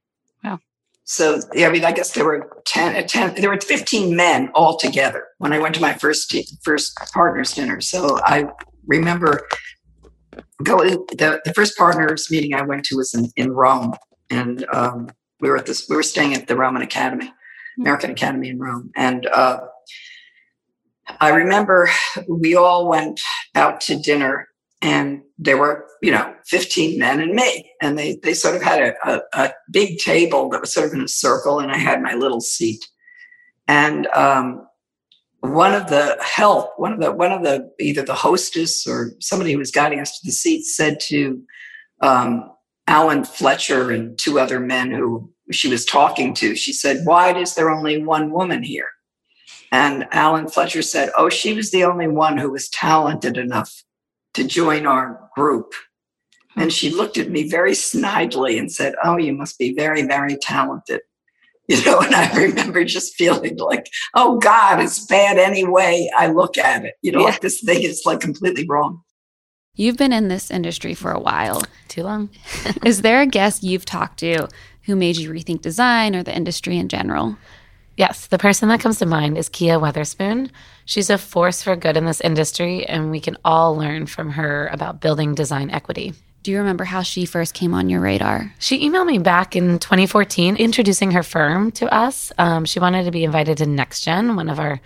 [0.42, 0.59] wow.
[1.05, 4.77] So yeah, I mean, I guess there were 10, 10 there were 15 men all
[4.77, 7.81] together when I went to my first first partners dinner.
[7.81, 8.46] So I
[8.87, 9.46] remember
[10.62, 13.94] going the, the first partners meeting I went to was in, in Rome,
[14.30, 17.32] and um, we were at this we were staying at the Roman Academy,
[17.78, 19.60] American Academy in Rome, and uh,
[21.20, 21.90] I remember
[22.28, 23.20] we all went
[23.54, 24.48] out to dinner,
[24.80, 28.80] and there were you know 15 men and me, and they they sort of had
[28.80, 32.02] a, a, a big table that was sort of in a circle, and I had
[32.02, 32.86] my little seat,
[33.66, 34.66] and um,
[35.44, 39.52] one of the help, one of the one of the either the hostess or somebody
[39.52, 41.42] who was guiding us to the seats said to
[42.00, 42.50] um,
[42.87, 47.54] Alan Fletcher and two other men who she was talking to, she said, Why is
[47.54, 48.88] there only one woman here?
[49.70, 53.83] And Alan Fletcher said, Oh, she was the only one who was talented enough
[54.35, 55.72] to join our group.
[56.57, 60.37] And she looked at me very snidely and said, Oh, you must be very, very
[60.37, 61.00] talented.
[61.68, 66.27] You know, and I remember just feeling like, oh God, it's bad any way I
[66.27, 66.92] look at it.
[67.00, 67.27] You know, Yeah.
[67.27, 69.00] like this thing is like completely wrong.
[69.74, 71.62] You've been in this industry for a while.
[71.88, 72.29] Too long.
[72.85, 74.46] Is there a guest you've talked to
[74.83, 77.37] who made you rethink design or the industry in general?
[77.96, 80.50] Yes, the person that comes to mind is Kia Weatherspoon.
[80.85, 84.68] She's a force for good in this industry, and we can all learn from her
[84.72, 86.12] about building design equity.
[86.44, 88.52] Do you remember how she first came on your radar?
[88.59, 92.33] She emailed me back in 2014 introducing her firm to us.
[92.37, 94.78] Um, she wanted to be invited to NextGen, one of our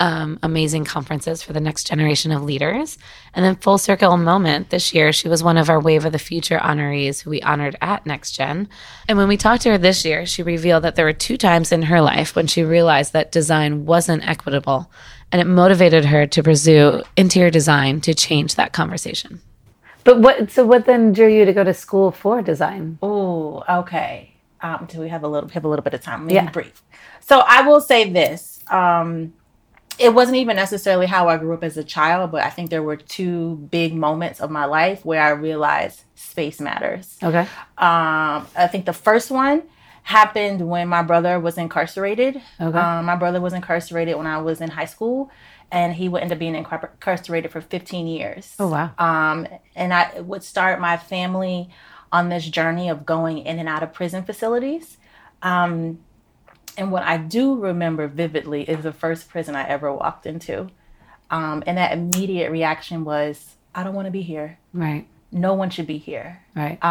[0.00, 2.98] um, amazing conferences for the next generation of leaders.
[3.32, 6.18] And then, full circle moment this year, she was one of our Wave of the
[6.18, 8.66] Future honorees who we honored at NextGen.
[9.08, 11.70] And when we talked to her this year, she revealed that there were two times
[11.70, 14.90] in her life when she realized that design wasn't equitable.
[15.30, 19.42] And it motivated her to pursue interior design to change that conversation.
[20.08, 20.50] But what?
[20.50, 22.98] So what then drew you to go to school for design?
[23.02, 24.32] Oh, okay.
[24.62, 26.24] Um, do we have a little have a little bit of time?
[26.24, 26.50] Maybe Yeah.
[26.50, 26.82] brief.
[27.20, 28.60] So I will say this.
[28.70, 29.34] Um,
[29.98, 32.82] it wasn't even necessarily how I grew up as a child, but I think there
[32.82, 37.18] were two big moments of my life where I realized space matters.
[37.22, 37.46] Okay.
[37.76, 39.64] Um, I think the first one
[40.08, 42.40] happened when my brother was incarcerated.
[42.58, 42.78] Okay.
[42.78, 45.30] Um, my brother was incarcerated when I was in high school,
[45.70, 48.54] and he would end up being incarcerated for 15 years.
[48.58, 48.90] Oh wow.
[48.98, 51.68] Um, and I would start my family
[52.10, 54.96] on this journey of going in and out of prison facilities.
[55.42, 55.98] Um,
[56.78, 60.70] and what I do remember vividly is the first prison I ever walked into.
[61.30, 64.58] Um, and that immediate reaction was, I don't want to be here.
[64.72, 65.06] Right.
[65.30, 66.40] No one should be here.
[66.56, 66.82] Right.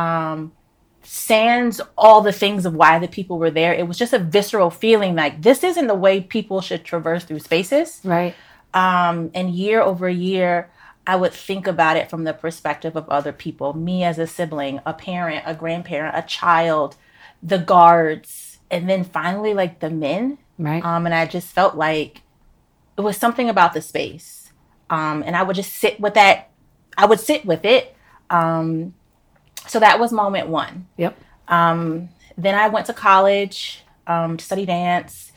[1.09, 4.69] Sans all the things of why the people were there, it was just a visceral
[4.69, 8.01] feeling like this isn't the way people should traverse through spaces.
[8.03, 8.35] Right.
[8.73, 10.69] um, and year over year
[11.07, 14.81] i would think about it from the perspective of other people me as a sibling
[14.85, 16.97] a parent a grandparent a child
[17.41, 20.37] the guards and then finally like the men.
[20.59, 20.83] Right.
[20.83, 22.21] um, and i just felt like
[22.97, 24.51] it was something about the space.
[24.89, 26.49] Um, and i would just sit with that
[26.97, 27.95] i would sit with it.
[28.29, 28.93] Um,
[29.65, 31.17] so that was moment one Yep.
[31.47, 35.31] um, then I went to college um, to study dance,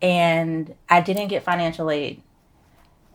[0.00, 2.22] and I didn't get financial aid.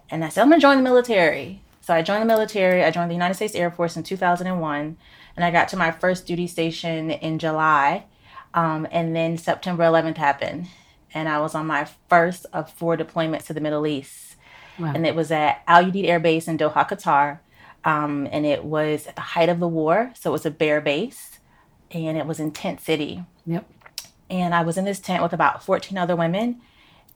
[0.10, 1.62] And I said, I'm going to join the military.
[1.82, 2.84] So I joined the military.
[2.84, 4.98] I joined the United States Air Force in 2001,
[5.36, 8.06] and I got to my first duty station in July.
[8.54, 10.68] Um, and then September 11th happened,
[11.14, 14.36] and I was on my first of four deployments to the Middle East.
[14.78, 14.92] Wow.
[14.94, 17.40] And it was at Al Udeid Air Base in Doha, Qatar.
[17.84, 20.14] Um, and it was at the height of the war.
[20.20, 21.40] So it was a bare base
[21.94, 23.24] and it was in Tent City.
[23.46, 23.70] Yep.
[24.30, 26.62] And I was in this tent with about 14 other women,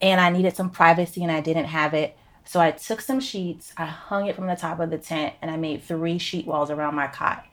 [0.02, 2.18] and I needed some privacy and I didn't have it.
[2.44, 5.50] So I took some sheets, I hung it from the top of the tent, and
[5.50, 7.46] I made three sheet walls around my cot.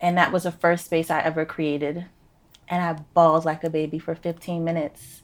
[0.00, 2.06] And that was the first space I ever created.
[2.68, 5.22] And I bawled like a baby for 15 minutes.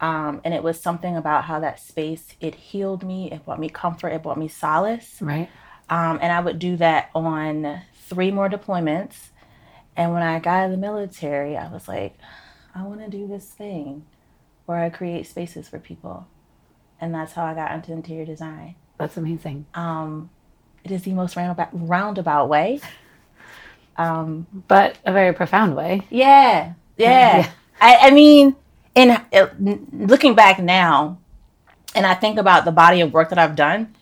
[0.00, 3.68] Um, and it was something about how that space it healed me, it brought me
[3.68, 5.18] comfort, it brought me solace.
[5.20, 5.48] Right.
[5.90, 9.30] Um, and I would do that on three more deployments.
[9.96, 12.16] And when I got out of the military, I was like,
[12.74, 14.06] I want to do this thing
[14.66, 16.26] where I create spaces for people.
[17.00, 18.76] And that's how I got into interior design.
[18.98, 19.66] That's amazing.
[19.74, 20.30] Um,
[20.84, 22.80] it is the most roundabout, roundabout way.
[23.96, 26.02] Um, But a very profound way.
[26.10, 27.38] yeah, yeah.
[27.38, 27.50] Yeah.
[27.80, 28.54] I, I mean,
[28.94, 29.48] in uh,
[29.92, 31.18] looking back now,
[31.94, 33.94] and I think about the body of work that I've done,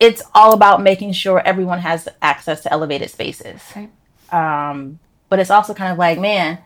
[0.00, 3.62] it's all about making sure everyone has access to elevated spaces.
[3.74, 3.90] Right.
[4.32, 6.58] Um, but it's also kind of like, man,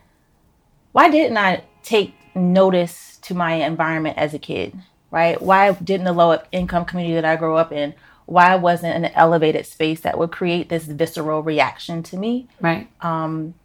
[0.91, 4.73] why didn't I take notice to my environment as a kid?
[5.11, 5.41] Right?
[5.41, 7.95] Why didn't the low income community that I grew up in?
[8.25, 12.47] Why wasn't an elevated space that would create this visceral reaction to me?
[12.61, 12.87] Right.
[13.01, 13.55] um,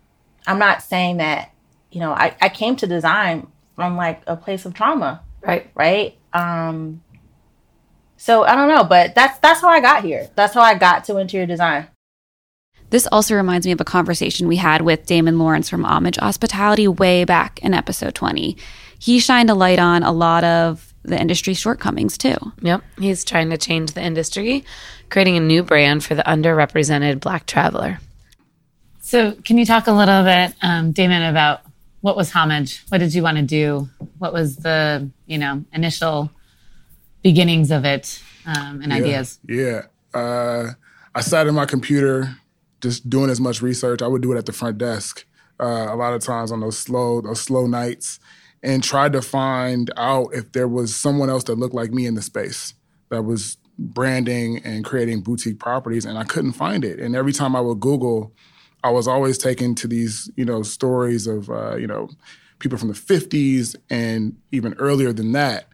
[0.46, 1.53] I'm not saying that,
[1.90, 3.46] you know, I, I came to design
[3.77, 5.71] from like a place of trauma, Right.
[5.75, 6.17] right?
[6.33, 7.02] Um,
[8.25, 10.31] so I don't know, but that's that's how I got here.
[10.35, 11.88] That's how I got to interior design.
[12.88, 16.88] This also reminds me of a conversation we had with Damon Lawrence from Homage Hospitality
[16.88, 18.56] way back in episode 20.
[18.98, 22.37] He shined a light on a lot of the industry shortcomings too.
[22.62, 22.83] Yep.
[22.98, 24.64] He's trying to change the industry,
[25.10, 27.98] creating a new brand for the underrepresented Black traveler.
[29.02, 31.60] So, can you talk a little bit, um, Damon, about
[32.00, 32.85] what was homage?
[32.88, 33.90] What did you want to do?
[34.16, 36.31] What was the you know initial
[37.25, 39.40] beginnings of it um, and Yeah, ideas?
[39.48, 39.83] Yeah.
[40.12, 40.75] Uh,
[41.16, 42.37] I sat at my computer
[42.81, 44.02] just doing as much research.
[44.02, 45.25] I would do it at the front desk.
[45.60, 48.18] uh, a lot of times on those slow those slow nights,
[48.62, 52.14] and tried to find out if there was someone else that looked like me in
[52.14, 52.75] the space
[53.10, 56.98] that was branding and creating boutique properties, and I couldn't find it.
[56.98, 58.33] And every time I would Google,
[58.83, 62.08] I was always taken to these you know stories of uh, you know
[62.58, 65.66] people from the 50s and even earlier than that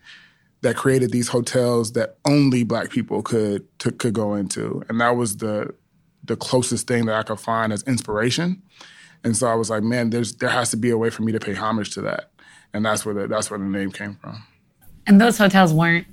[0.62, 4.82] that created these hotels that only black people could to, could go into.
[4.88, 5.74] And that was the
[6.24, 8.62] the closest thing that I could find as inspiration.
[9.24, 11.32] And so I was like man there's there has to be a way for me
[11.32, 12.30] to pay homage to that.
[12.72, 14.42] And that's where the, that's where the name came from.
[15.06, 16.06] And those hotels weren't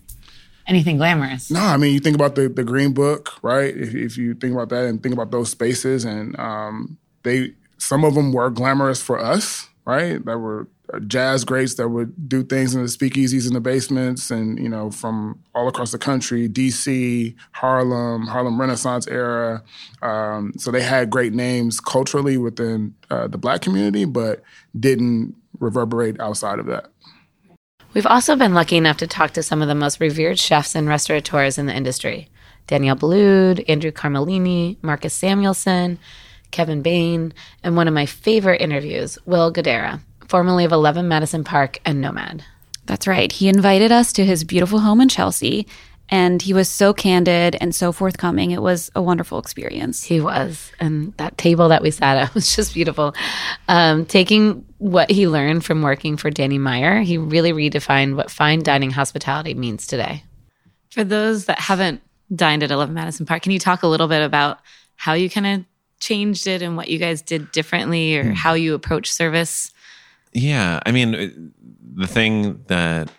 [0.65, 1.51] anything glamorous.
[1.51, 3.75] no I mean you think about the the green book right?
[3.75, 8.03] If, if you think about that and think about those spaces and um, they some
[8.03, 10.23] of them were glamorous for us right?
[10.25, 10.67] That were
[11.07, 14.89] jazz greats that would do things in the speakeasies in the basements and you know
[14.89, 19.63] from all across the country dc harlem harlem renaissance era.
[20.01, 24.41] Um, so they had great names culturally within uh, the black community but
[24.79, 26.87] didn't reverberate outside of that.
[27.93, 30.87] We've also been lucky enough to talk to some of the most revered chefs and
[30.87, 32.29] restaurateurs in the industry.
[32.67, 35.97] Daniel Boulud, Andrew Carmellini, Marcus Samuelsson,
[36.51, 37.33] Kevin Bain,
[37.63, 42.43] and one of my favorite interviews, Will Guidara, formerly of 11 Madison Park and Nomad.
[42.85, 43.31] That's right.
[43.31, 45.67] He invited us to his beautiful home in Chelsea,
[46.09, 48.51] and he was so candid and so forthcoming.
[48.51, 50.03] It was a wonderful experience.
[50.03, 50.71] He was.
[50.79, 53.13] And that table that we sat at was just beautiful.
[53.67, 58.63] Um, taking what he learned from working for Danny Meyer, he really redefined what fine
[58.63, 60.23] dining hospitality means today.
[60.91, 62.01] For those that haven't
[62.33, 64.59] dined at 11 Madison Park, can you talk a little bit about
[64.95, 65.65] how you kind of
[65.99, 69.73] changed it and what you guys did differently or how you approach service?
[70.37, 71.51] Yeah, I mean,
[71.95, 73.09] the thing that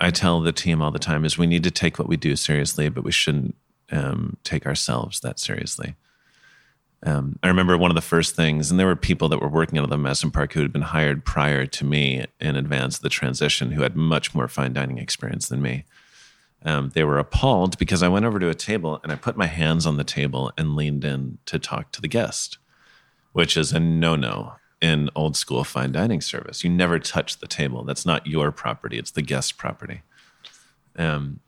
[0.00, 2.34] I tell the team all the time is we need to take what we do
[2.34, 3.54] seriously, but we shouldn't
[3.92, 5.94] um, take ourselves that seriously.
[7.04, 9.78] Um, I remember one of the first things, and there were people that were working
[9.78, 13.02] out of the Madison Park who had been hired prior to me in advance of
[13.02, 15.84] the transition who had much more fine dining experience than me.
[16.64, 19.46] Um, they were appalled because I went over to a table and I put my
[19.46, 22.58] hands on the table and leaned in to talk to the guest,
[23.30, 26.62] which is a no no in old school fine dining service.
[26.62, 27.84] You never touch the table.
[27.84, 30.02] That's not your property, it's the guest's property.
[30.96, 31.40] Um,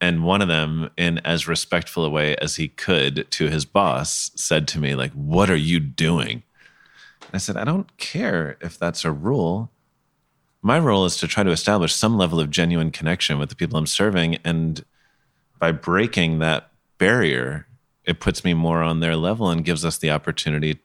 [0.00, 4.30] and one of them, in as respectful a way as he could to his boss,
[4.34, 6.42] said to me, like, what are you doing?
[7.32, 9.70] I said, I don't care if that's a rule.
[10.60, 13.78] My role is to try to establish some level of genuine connection with the people
[13.78, 14.36] I'm serving.
[14.44, 14.84] And
[15.58, 17.66] by breaking that barrier,
[18.04, 20.80] it puts me more on their level and gives us the opportunity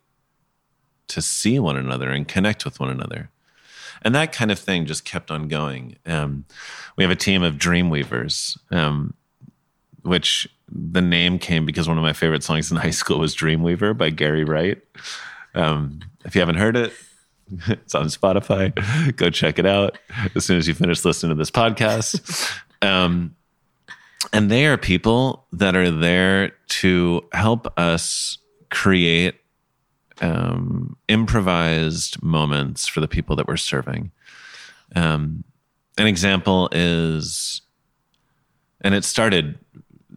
[1.11, 3.29] to see one another and connect with one another.
[4.01, 5.97] And that kind of thing just kept on going.
[6.05, 6.45] Um,
[6.95, 9.13] we have a team of Dreamweavers, um,
[10.01, 13.95] which the name came because one of my favorite songs in high school was Dreamweaver
[13.95, 14.81] by Gary Wright.
[15.53, 16.93] Um, if you haven't heard it,
[17.67, 19.15] it's on Spotify.
[19.17, 19.97] Go check it out
[20.33, 22.51] as soon as you finish listening to this podcast.
[22.81, 23.35] Um,
[24.33, 28.37] and they are people that are there to help us
[28.69, 29.35] create
[30.21, 34.11] um, improvised moments for the people that we're serving.
[34.95, 35.43] Um,
[35.97, 37.61] an example is,
[38.81, 39.59] and it started,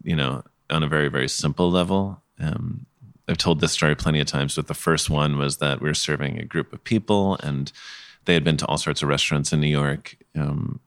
[0.03, 2.21] you know, on a very, very simple level.
[2.39, 2.85] Um,
[3.27, 5.95] I've told this story plenty of times, but the first one was that we were
[5.95, 7.71] serving a group of people and
[8.25, 10.17] they had been to all sorts of restaurants in New York.
[10.35, 10.79] Um,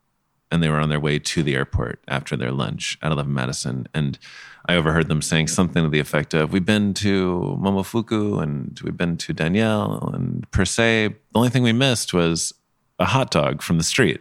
[0.51, 3.87] and they were on their way to the airport after their lunch at 11 Madison.
[3.95, 4.19] And
[4.67, 8.97] I overheard them saying something to the effect of, We've been to Momofuku and we've
[8.97, 11.09] been to Daniel and per se.
[11.09, 12.53] The only thing we missed was
[12.99, 14.21] a hot dog from the street.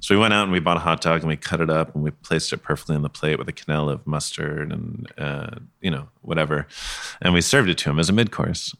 [0.00, 1.94] So we went out and we bought a hot dog and we cut it up
[1.94, 5.56] and we placed it perfectly on the plate with a quenelle of mustard and, uh,
[5.80, 6.66] you know, whatever.
[7.20, 8.74] And we served it to him as a mid course.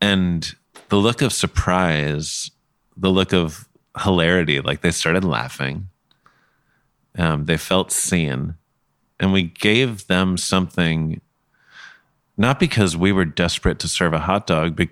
[0.00, 0.54] And
[0.88, 2.50] the look of surprise,
[2.96, 3.68] the look of
[3.98, 5.88] hilarity, like they started laughing.
[7.18, 8.54] Um, they felt seen.
[9.18, 11.20] And we gave them something,
[12.36, 14.88] not because we were desperate to serve a hot dog, but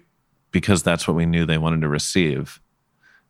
[0.50, 2.60] because that's what we knew they wanted to receive.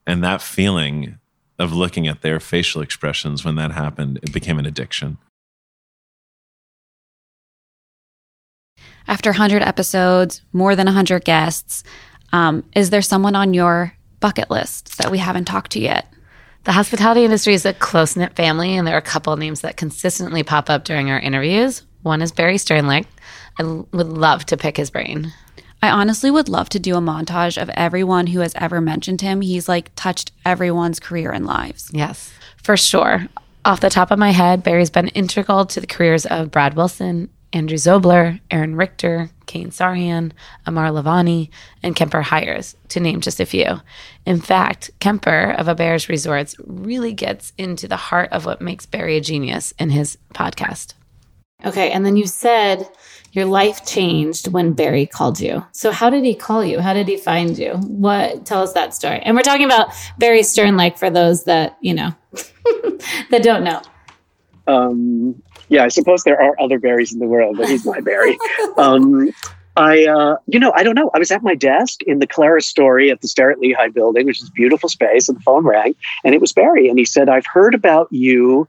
[0.06, 1.18] And that feeling
[1.58, 5.18] of looking at their facial expressions when that happened, it became an addiction.
[9.06, 11.82] After 100 episodes, more than 100 guests,
[12.32, 16.12] um, is there someone on your bucket list that we haven't talked to yet?
[16.64, 19.62] The hospitality industry is a close knit family, and there are a couple of names
[19.62, 21.82] that consistently pop up during our interviews.
[22.02, 23.06] One is Barry Sternlicht.
[23.58, 25.32] I would love to pick his brain.
[25.80, 29.40] I honestly would love to do a montage of everyone who has ever mentioned him.
[29.40, 31.90] He's like touched everyone's career and lives.
[31.92, 33.26] Yes, for sure.
[33.64, 37.30] Off the top of my head, Barry's been integral to the careers of Brad Wilson,
[37.52, 40.32] Andrew Zobler, Aaron Richter, Kane Sarhan,
[40.66, 41.48] Amar Lalvani,
[41.82, 43.80] and Kemper Hyers, to name just a few.
[44.26, 49.16] In fact, Kemper of Auberge Resorts really gets into the heart of what makes Barry
[49.16, 50.94] a genius in his podcast.
[51.64, 52.88] Okay, and then you said
[53.32, 55.64] your life changed when Barry called you.
[55.72, 56.80] So how did he call you?
[56.80, 57.74] How did he find you?
[57.74, 59.18] What tell us that story.
[59.20, 59.88] And we're talking about
[60.18, 62.14] Barry Sternlicht for those that, you know,
[63.30, 63.82] that don't know.
[64.68, 68.38] Um, yeah, I suppose there are other Barrys in the world, but he's my Barry.
[68.76, 69.30] Um,
[69.76, 71.10] I, uh, you know, I don't know.
[71.14, 74.42] I was at my desk in the Clara Story at the Starrett Lehigh building, which
[74.42, 75.94] is a beautiful space, and the phone rang,
[76.24, 76.88] and it was Barry.
[76.88, 78.68] And he said, I've heard about you.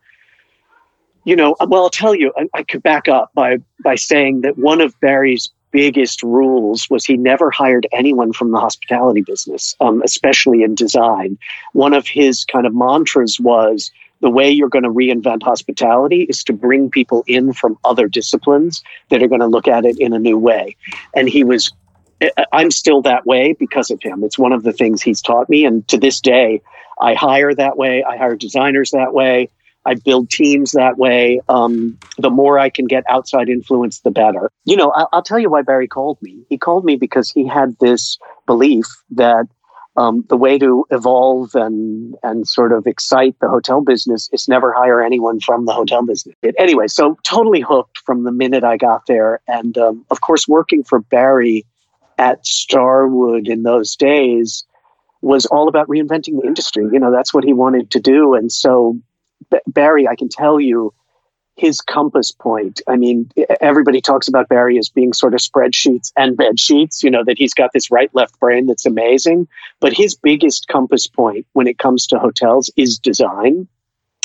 [1.26, 4.58] You know, well, I'll tell you, I, I could back up by, by saying that
[4.58, 10.02] one of Barry's biggest rules was he never hired anyone from the hospitality business, um,
[10.04, 11.38] especially in design.
[11.74, 13.92] One of his kind of mantras was,
[14.22, 18.84] the way you're going to reinvent hospitality is to bring people in from other disciplines
[19.10, 20.76] that are going to look at it in a new way.
[21.16, 21.72] And he was,
[22.52, 24.24] I'm still that way because of him.
[24.24, 25.66] It's one of the things he's taught me.
[25.66, 26.62] And to this day,
[27.00, 28.04] I hire that way.
[28.04, 29.50] I hire designers that way.
[29.86, 31.40] I build teams that way.
[31.48, 34.52] Um, the more I can get outside influence, the better.
[34.66, 36.46] You know, I'll, I'll tell you why Barry called me.
[36.50, 39.48] He called me because he had this belief that
[39.96, 44.72] um, the way to evolve and and sort of excite the hotel business is never
[44.72, 46.36] hire anyone from the hotel business.
[46.58, 50.84] Anyway, so totally hooked from the minute I got there, and um, of course, working
[50.84, 51.66] for Barry
[52.18, 54.66] at Starwood in those days
[55.22, 56.86] was all about reinventing the industry.
[56.92, 58.98] You know, that's what he wanted to do, and so
[59.52, 60.94] B- Barry, I can tell you,
[61.60, 62.82] his compass point.
[62.88, 63.30] I mean,
[63.60, 67.38] everybody talks about Barry as being sort of spreadsheets and bed sheets, you know, that
[67.38, 69.48] he's got this right left brain that's amazing.
[69.82, 73.68] But his biggest compass point when it comes to hotels is design.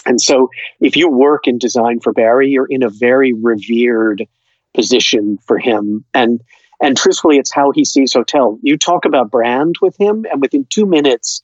[0.06, 0.48] And so
[0.80, 4.26] if you work in design for Barry, you're in a very revered
[4.72, 6.04] position for him.
[6.14, 6.40] And
[6.80, 8.58] and truthfully, it's how he sees hotel.
[8.62, 11.42] You talk about brand with him, and within two minutes,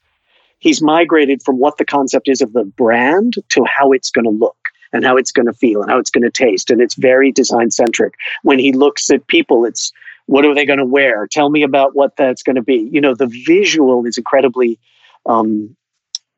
[0.58, 4.30] he's migrated from what the concept is of the brand to how it's going to
[4.30, 6.70] look and how it's going to feel and how it's going to taste.
[6.70, 8.14] And it's very design centric.
[8.42, 9.92] When he looks at people, it's
[10.26, 11.26] what are they going to wear?
[11.26, 12.88] Tell me about what that's going to be.
[12.92, 14.78] You know, the visual is incredibly
[15.26, 15.76] um,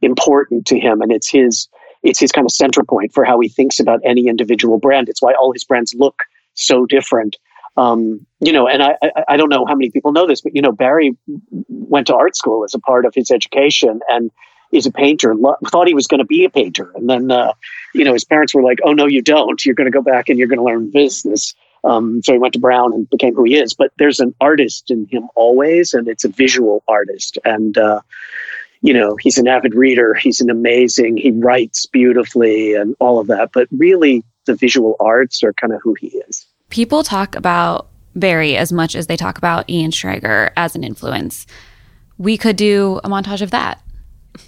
[0.01, 1.69] important to him, and it's his
[2.03, 5.09] it's his kind of center point for how he thinks about any individual brand.
[5.09, 6.23] It's why all his brands look
[6.55, 7.37] so different.
[7.77, 10.55] Um, you know, and I, I, I don't know how many people know this, but
[10.55, 11.17] you know, Barry
[11.69, 14.31] went to art school as a part of his education, and
[14.73, 15.35] is a painter.
[15.35, 17.53] Lo- thought he was going to be a painter, and then uh,
[17.95, 19.65] you know his parents were like, "Oh no, you don't.
[19.65, 21.55] You're going to go back and you're going to learn business."
[21.85, 23.75] Um, so he went to Brown and became who he is.
[23.75, 27.39] But there's an artist in him always, and it's a visual artist.
[27.45, 28.01] And uh,
[28.83, 30.15] you know, he's an avid reader.
[30.15, 31.17] He's an amazing.
[31.17, 33.51] He writes beautifully and all of that.
[33.53, 36.45] But really, the visual arts are kind of who he is.
[36.69, 41.47] People talk about Barry as much as they talk about Ian Schrager as an influence.
[42.19, 43.81] We could do a montage of that.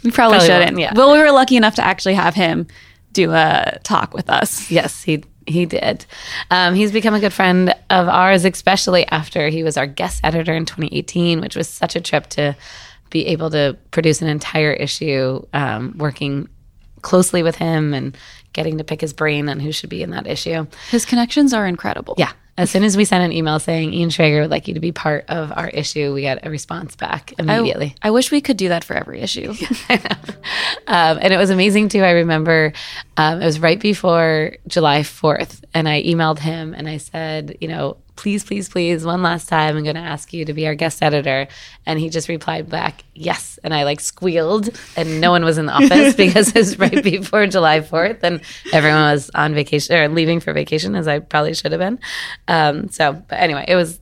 [0.03, 0.79] We probably, Probably shouldn't.
[0.79, 0.93] yeah.
[0.95, 2.67] Well, we were lucky enough to actually have him
[3.13, 4.71] do a talk with us.
[4.71, 6.07] Yes, he he did.
[6.51, 10.55] Um, he's become a good friend of ours, especially after he was our guest editor
[10.55, 12.57] in 2018, which was such a trip to
[13.11, 16.49] be able to produce an entire issue, um, working
[17.03, 18.17] closely with him and
[18.55, 20.67] getting to pick his brain on who should be in that issue.
[20.91, 22.15] His connections are incredible.
[22.17, 22.33] Yeah.
[22.57, 24.93] As soon as we sent an email saying Ian Schrager would like you to be
[24.93, 27.97] part of our issue, we got a response back immediately.
[28.01, 29.55] I, I wish we could do that for every issue.
[30.87, 32.03] Um, and it was amazing too.
[32.03, 32.73] I remember
[33.17, 37.69] um, it was right before July 4th, and I emailed him and I said, you
[37.69, 40.75] know, please, please, please, one last time, I'm going to ask you to be our
[40.75, 41.49] guest editor.
[41.85, 43.59] And he just replied back, yes.
[43.65, 47.03] And I like squealed, and no one was in the office because it was right
[47.03, 48.41] before July 4th, and
[48.73, 51.99] everyone was on vacation or leaving for vacation, as I probably should have been.
[52.49, 54.01] Um, so, but anyway, it was.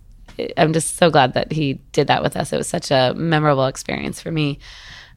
[0.57, 2.53] I'm just so glad that he did that with us.
[2.53, 4.59] It was such a memorable experience for me.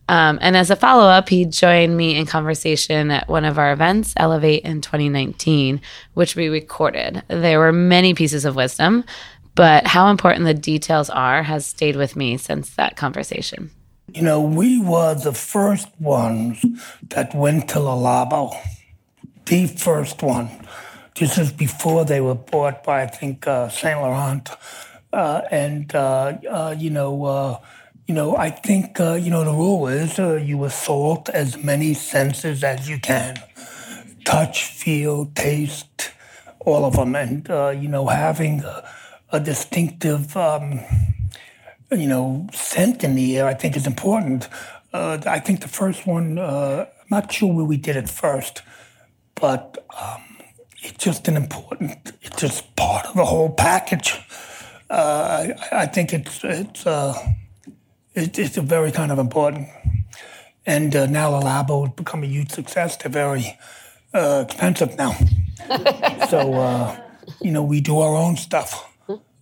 [0.08, 3.72] Um, and as a follow up, he joined me in conversation at one of our
[3.72, 5.82] events, Elevate in 2019,
[6.14, 7.24] which we recorded.
[7.28, 9.04] There were many pieces of wisdom,
[9.56, 13.72] but how important the details are has stayed with me since that conversation.
[14.14, 16.64] You know, we were the first ones
[17.10, 18.56] that went to Le Labo,
[19.46, 20.50] the first one.
[21.18, 24.50] This is before they were bought by, I think, uh, Saint Laurent.
[25.14, 27.60] Uh, and, uh, uh, you know, uh,
[28.06, 32.90] you know, I think, you know, the rule is you assault as many senses as
[32.90, 33.38] you can
[34.26, 36.12] touch, feel, taste,
[36.60, 37.16] all of them.
[37.16, 37.48] And,
[37.82, 38.88] you know, having a,
[39.32, 40.82] a distinctive, um,
[41.92, 44.50] you know, scent in the air, I think is important.
[44.92, 48.62] Uh, I think the first one, uh, I'm not sure where we did it first,
[49.36, 50.25] but um,
[50.86, 54.20] it's just an important, it's just part of the whole package.
[54.90, 57.14] Uh, I, I think it's it's uh,
[58.14, 59.68] it, it's a very kind of important.
[60.66, 62.98] And uh, now the Labo has become a huge success.
[62.98, 63.58] They're very
[64.14, 65.16] uh, expensive now.
[66.30, 67.00] so, uh,
[67.42, 68.92] you know, we do our own stuff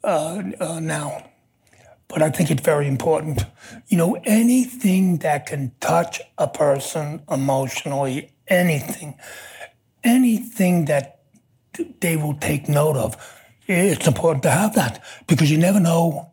[0.03, 1.29] uh, uh, now.
[2.07, 3.45] But I think it's very important.
[3.87, 9.15] You know, anything that can touch a person emotionally, anything,
[10.03, 11.22] anything that
[11.99, 13.17] they will take note of,
[13.67, 16.29] it's important to have that because you never know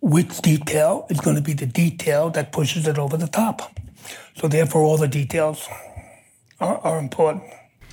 [0.00, 3.78] which detail is going to be the detail that pushes it over the top.
[4.36, 5.66] So, therefore, all the details
[6.60, 7.44] are, are important.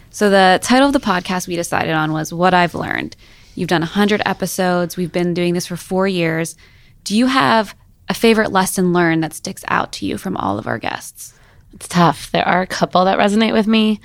[0.09, 3.15] So, the title of the podcast we decided on was What I've Learned.
[3.55, 4.97] You've done 100 episodes.
[4.97, 6.57] We've been doing this for four years.
[7.05, 7.75] Do you have
[8.09, 11.33] a favorite lesson learned that sticks out to you from all of our guests?
[11.73, 12.29] It's tough.
[12.31, 14.01] There are a couple that resonate with me.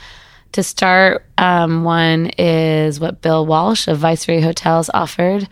[0.53, 5.49] To start, um, one is what Bill Walshe of Viceroy Hotels offered.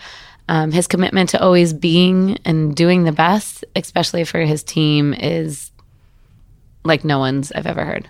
[0.49, 5.71] Um, his commitment to always being and doing the best, especially for his team, is
[6.85, 8.09] like no one's I've ever heard.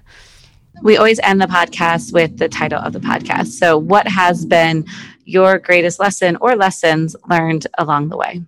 [0.82, 3.49] We always end the podcast with the title of the podcast.
[3.49, 4.85] So, what has been
[5.24, 8.43] your greatest lesson or lessons learned along the way?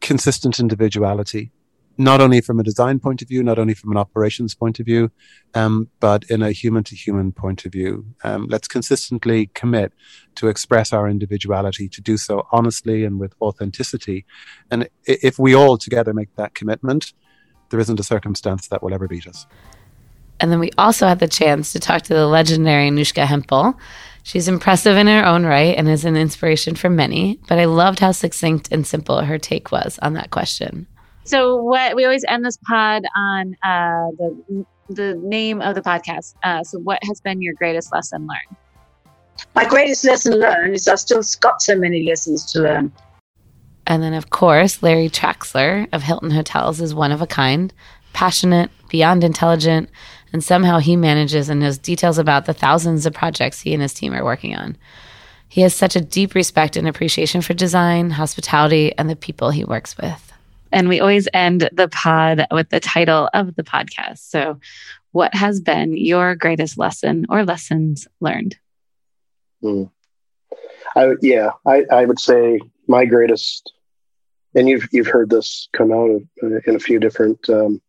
[0.00, 1.50] Consistent individuality,
[1.98, 4.86] not only from a design point of view, not only from an operations point of
[4.86, 5.10] view,
[5.54, 8.06] um, but in a human to human point of view.
[8.22, 9.92] Um, let's consistently commit
[10.36, 14.24] to express our individuality, to do so honestly and with authenticity.
[14.70, 17.12] And if we all together make that commitment,
[17.70, 19.46] there isn't a circumstance that will ever beat us.
[20.40, 23.76] And then we also had the chance to talk to the legendary Anouska Hempel.
[24.22, 27.98] She's impressive in her own right and is an inspiration for many, but I loved
[27.98, 30.86] how succinct and simple her take was on that question.
[31.28, 36.34] So, what we always end this pod on uh, the the name of the podcast.
[36.42, 38.56] Uh, so, what has been your greatest lesson learned?
[39.54, 42.92] My greatest lesson learned is I've still got so many lessons to learn.
[43.86, 47.74] And then, of course, Larry Traxler of Hilton Hotels is one of a kind,
[48.14, 49.90] passionate, beyond intelligent,
[50.32, 53.92] and somehow he manages and knows details about the thousands of projects he and his
[53.92, 54.78] team are working on.
[55.46, 59.64] He has such a deep respect and appreciation for design, hospitality, and the people he
[59.64, 60.27] works with.
[60.72, 64.18] And we always end the pod with the title of the podcast.
[64.18, 64.58] So,
[65.12, 68.56] what has been your greatest lesson or lessons learned?
[69.62, 69.90] Mm.
[70.96, 73.72] I, yeah, I, I would say my greatest,
[74.54, 77.80] and you've you've heard this come out of, uh, in a few different um,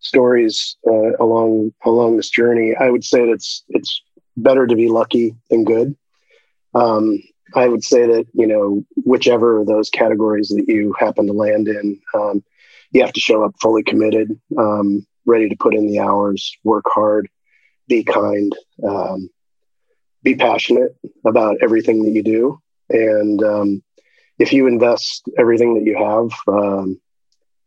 [0.00, 2.74] stories uh, along along this journey.
[2.76, 4.02] I would say that it's it's
[4.36, 5.96] better to be lucky than good.
[6.74, 7.22] Um,
[7.54, 11.68] I would say that you know whichever of those categories that you happen to land
[11.68, 12.44] in, um,
[12.92, 16.84] you have to show up fully committed, um, ready to put in the hours, work
[16.92, 17.28] hard,
[17.88, 18.52] be kind,
[18.86, 19.30] um,
[20.22, 23.82] be passionate about everything that you do, and um,
[24.38, 27.00] if you invest everything that you have, um,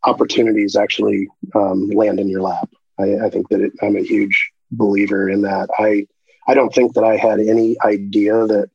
[0.04, 2.68] opportunities actually um, land in your lap.
[2.98, 5.68] I, I think that it, I'm a huge believer in that.
[5.78, 6.06] I
[6.46, 8.70] I don't think that I had any idea that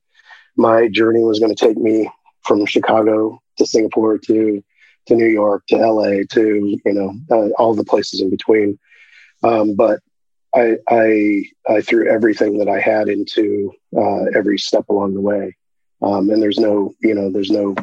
[0.56, 2.10] my journey was going to take me
[2.42, 4.62] from Chicago to Singapore to
[5.06, 8.78] to New York to LA to you know uh, all the places in between.
[9.42, 10.00] Um, but
[10.54, 15.56] I, I I threw everything that I had into uh, every step along the way,
[16.02, 17.74] um, and there's no you know there's no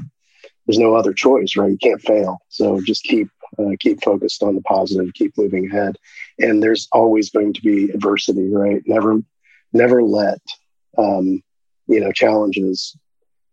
[0.66, 1.72] there's no other choice, right?
[1.72, 2.40] You can't fail.
[2.50, 5.98] So just keep uh, keep focused on the positive, keep moving ahead.
[6.40, 8.82] And there's always going to be adversity, right?
[8.86, 9.22] Never
[9.74, 10.42] never let
[10.98, 11.42] um,
[11.88, 12.96] you know challenges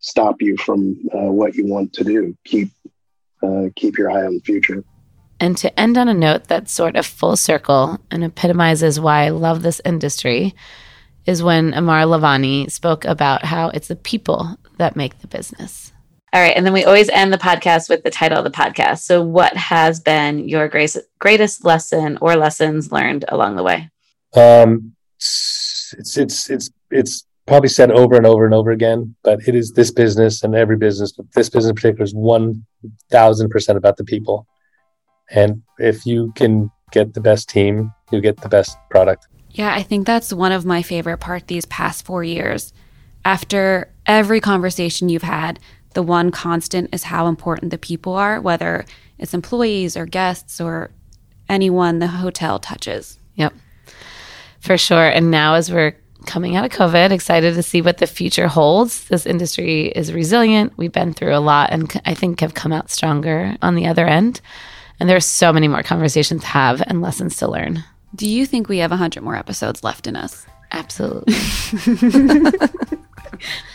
[0.00, 2.36] stop you from uh, what you want to do.
[2.44, 2.70] Keep
[3.42, 4.84] uh, keep your eye on the future.
[5.40, 9.28] And to end on a note that's sort of full circle and epitomizes why I
[9.28, 10.54] love this industry
[11.26, 15.92] is when Amar Lalvani spoke about how it's the people that make the business.
[16.32, 16.56] All right.
[16.56, 19.00] And then we always end the podcast with the title of the podcast.
[19.00, 23.90] So, what has been your greatest, greatest lesson or lessons learned along the way?
[24.34, 29.54] Um, it's, it's, it's, it's probably said over and over and over again, but it
[29.54, 34.04] is this business and every business, but this business in particular is 1000% about the
[34.04, 34.46] people.
[35.30, 39.26] And if you can get the best team, you get the best product.
[39.50, 42.72] Yeah, I think that's one of my favorite part these past four years.
[43.24, 45.58] After every conversation you've had,
[45.94, 48.84] the one constant is how important the people are, whether
[49.18, 50.90] it's employees or guests or
[51.48, 53.18] anyone the hotel touches.
[53.36, 53.54] Yep.
[54.60, 55.08] For sure.
[55.08, 55.96] And now, as we're
[56.28, 59.08] coming out of COVID, excited to see what the future holds.
[59.08, 60.74] This industry is resilient.
[60.76, 64.06] We've been through a lot and I think have come out stronger on the other
[64.06, 64.40] end.
[65.00, 67.82] And there's so many more conversations to have and lessons to learn.
[68.14, 70.46] Do you think we have 100 more episodes left in us?
[70.70, 71.34] Absolutely.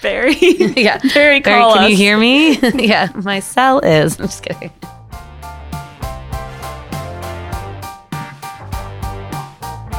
[0.01, 0.35] Barry.
[0.75, 0.99] yeah.
[1.13, 1.89] Barry, Barry, can us.
[1.89, 2.59] you hear me?
[2.75, 4.19] yeah, my cell is.
[4.19, 4.71] I'm just kidding.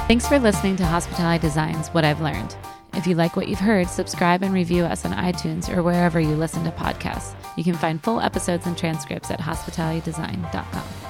[0.07, 2.55] Thanks for listening to Hospitality Designs What I've Learned.
[2.93, 6.37] If you like what you've heard, subscribe and review us on iTunes or wherever you
[6.37, 7.35] listen to podcasts.
[7.57, 11.04] You can find full episodes and transcripts at hospitalitydesign.com.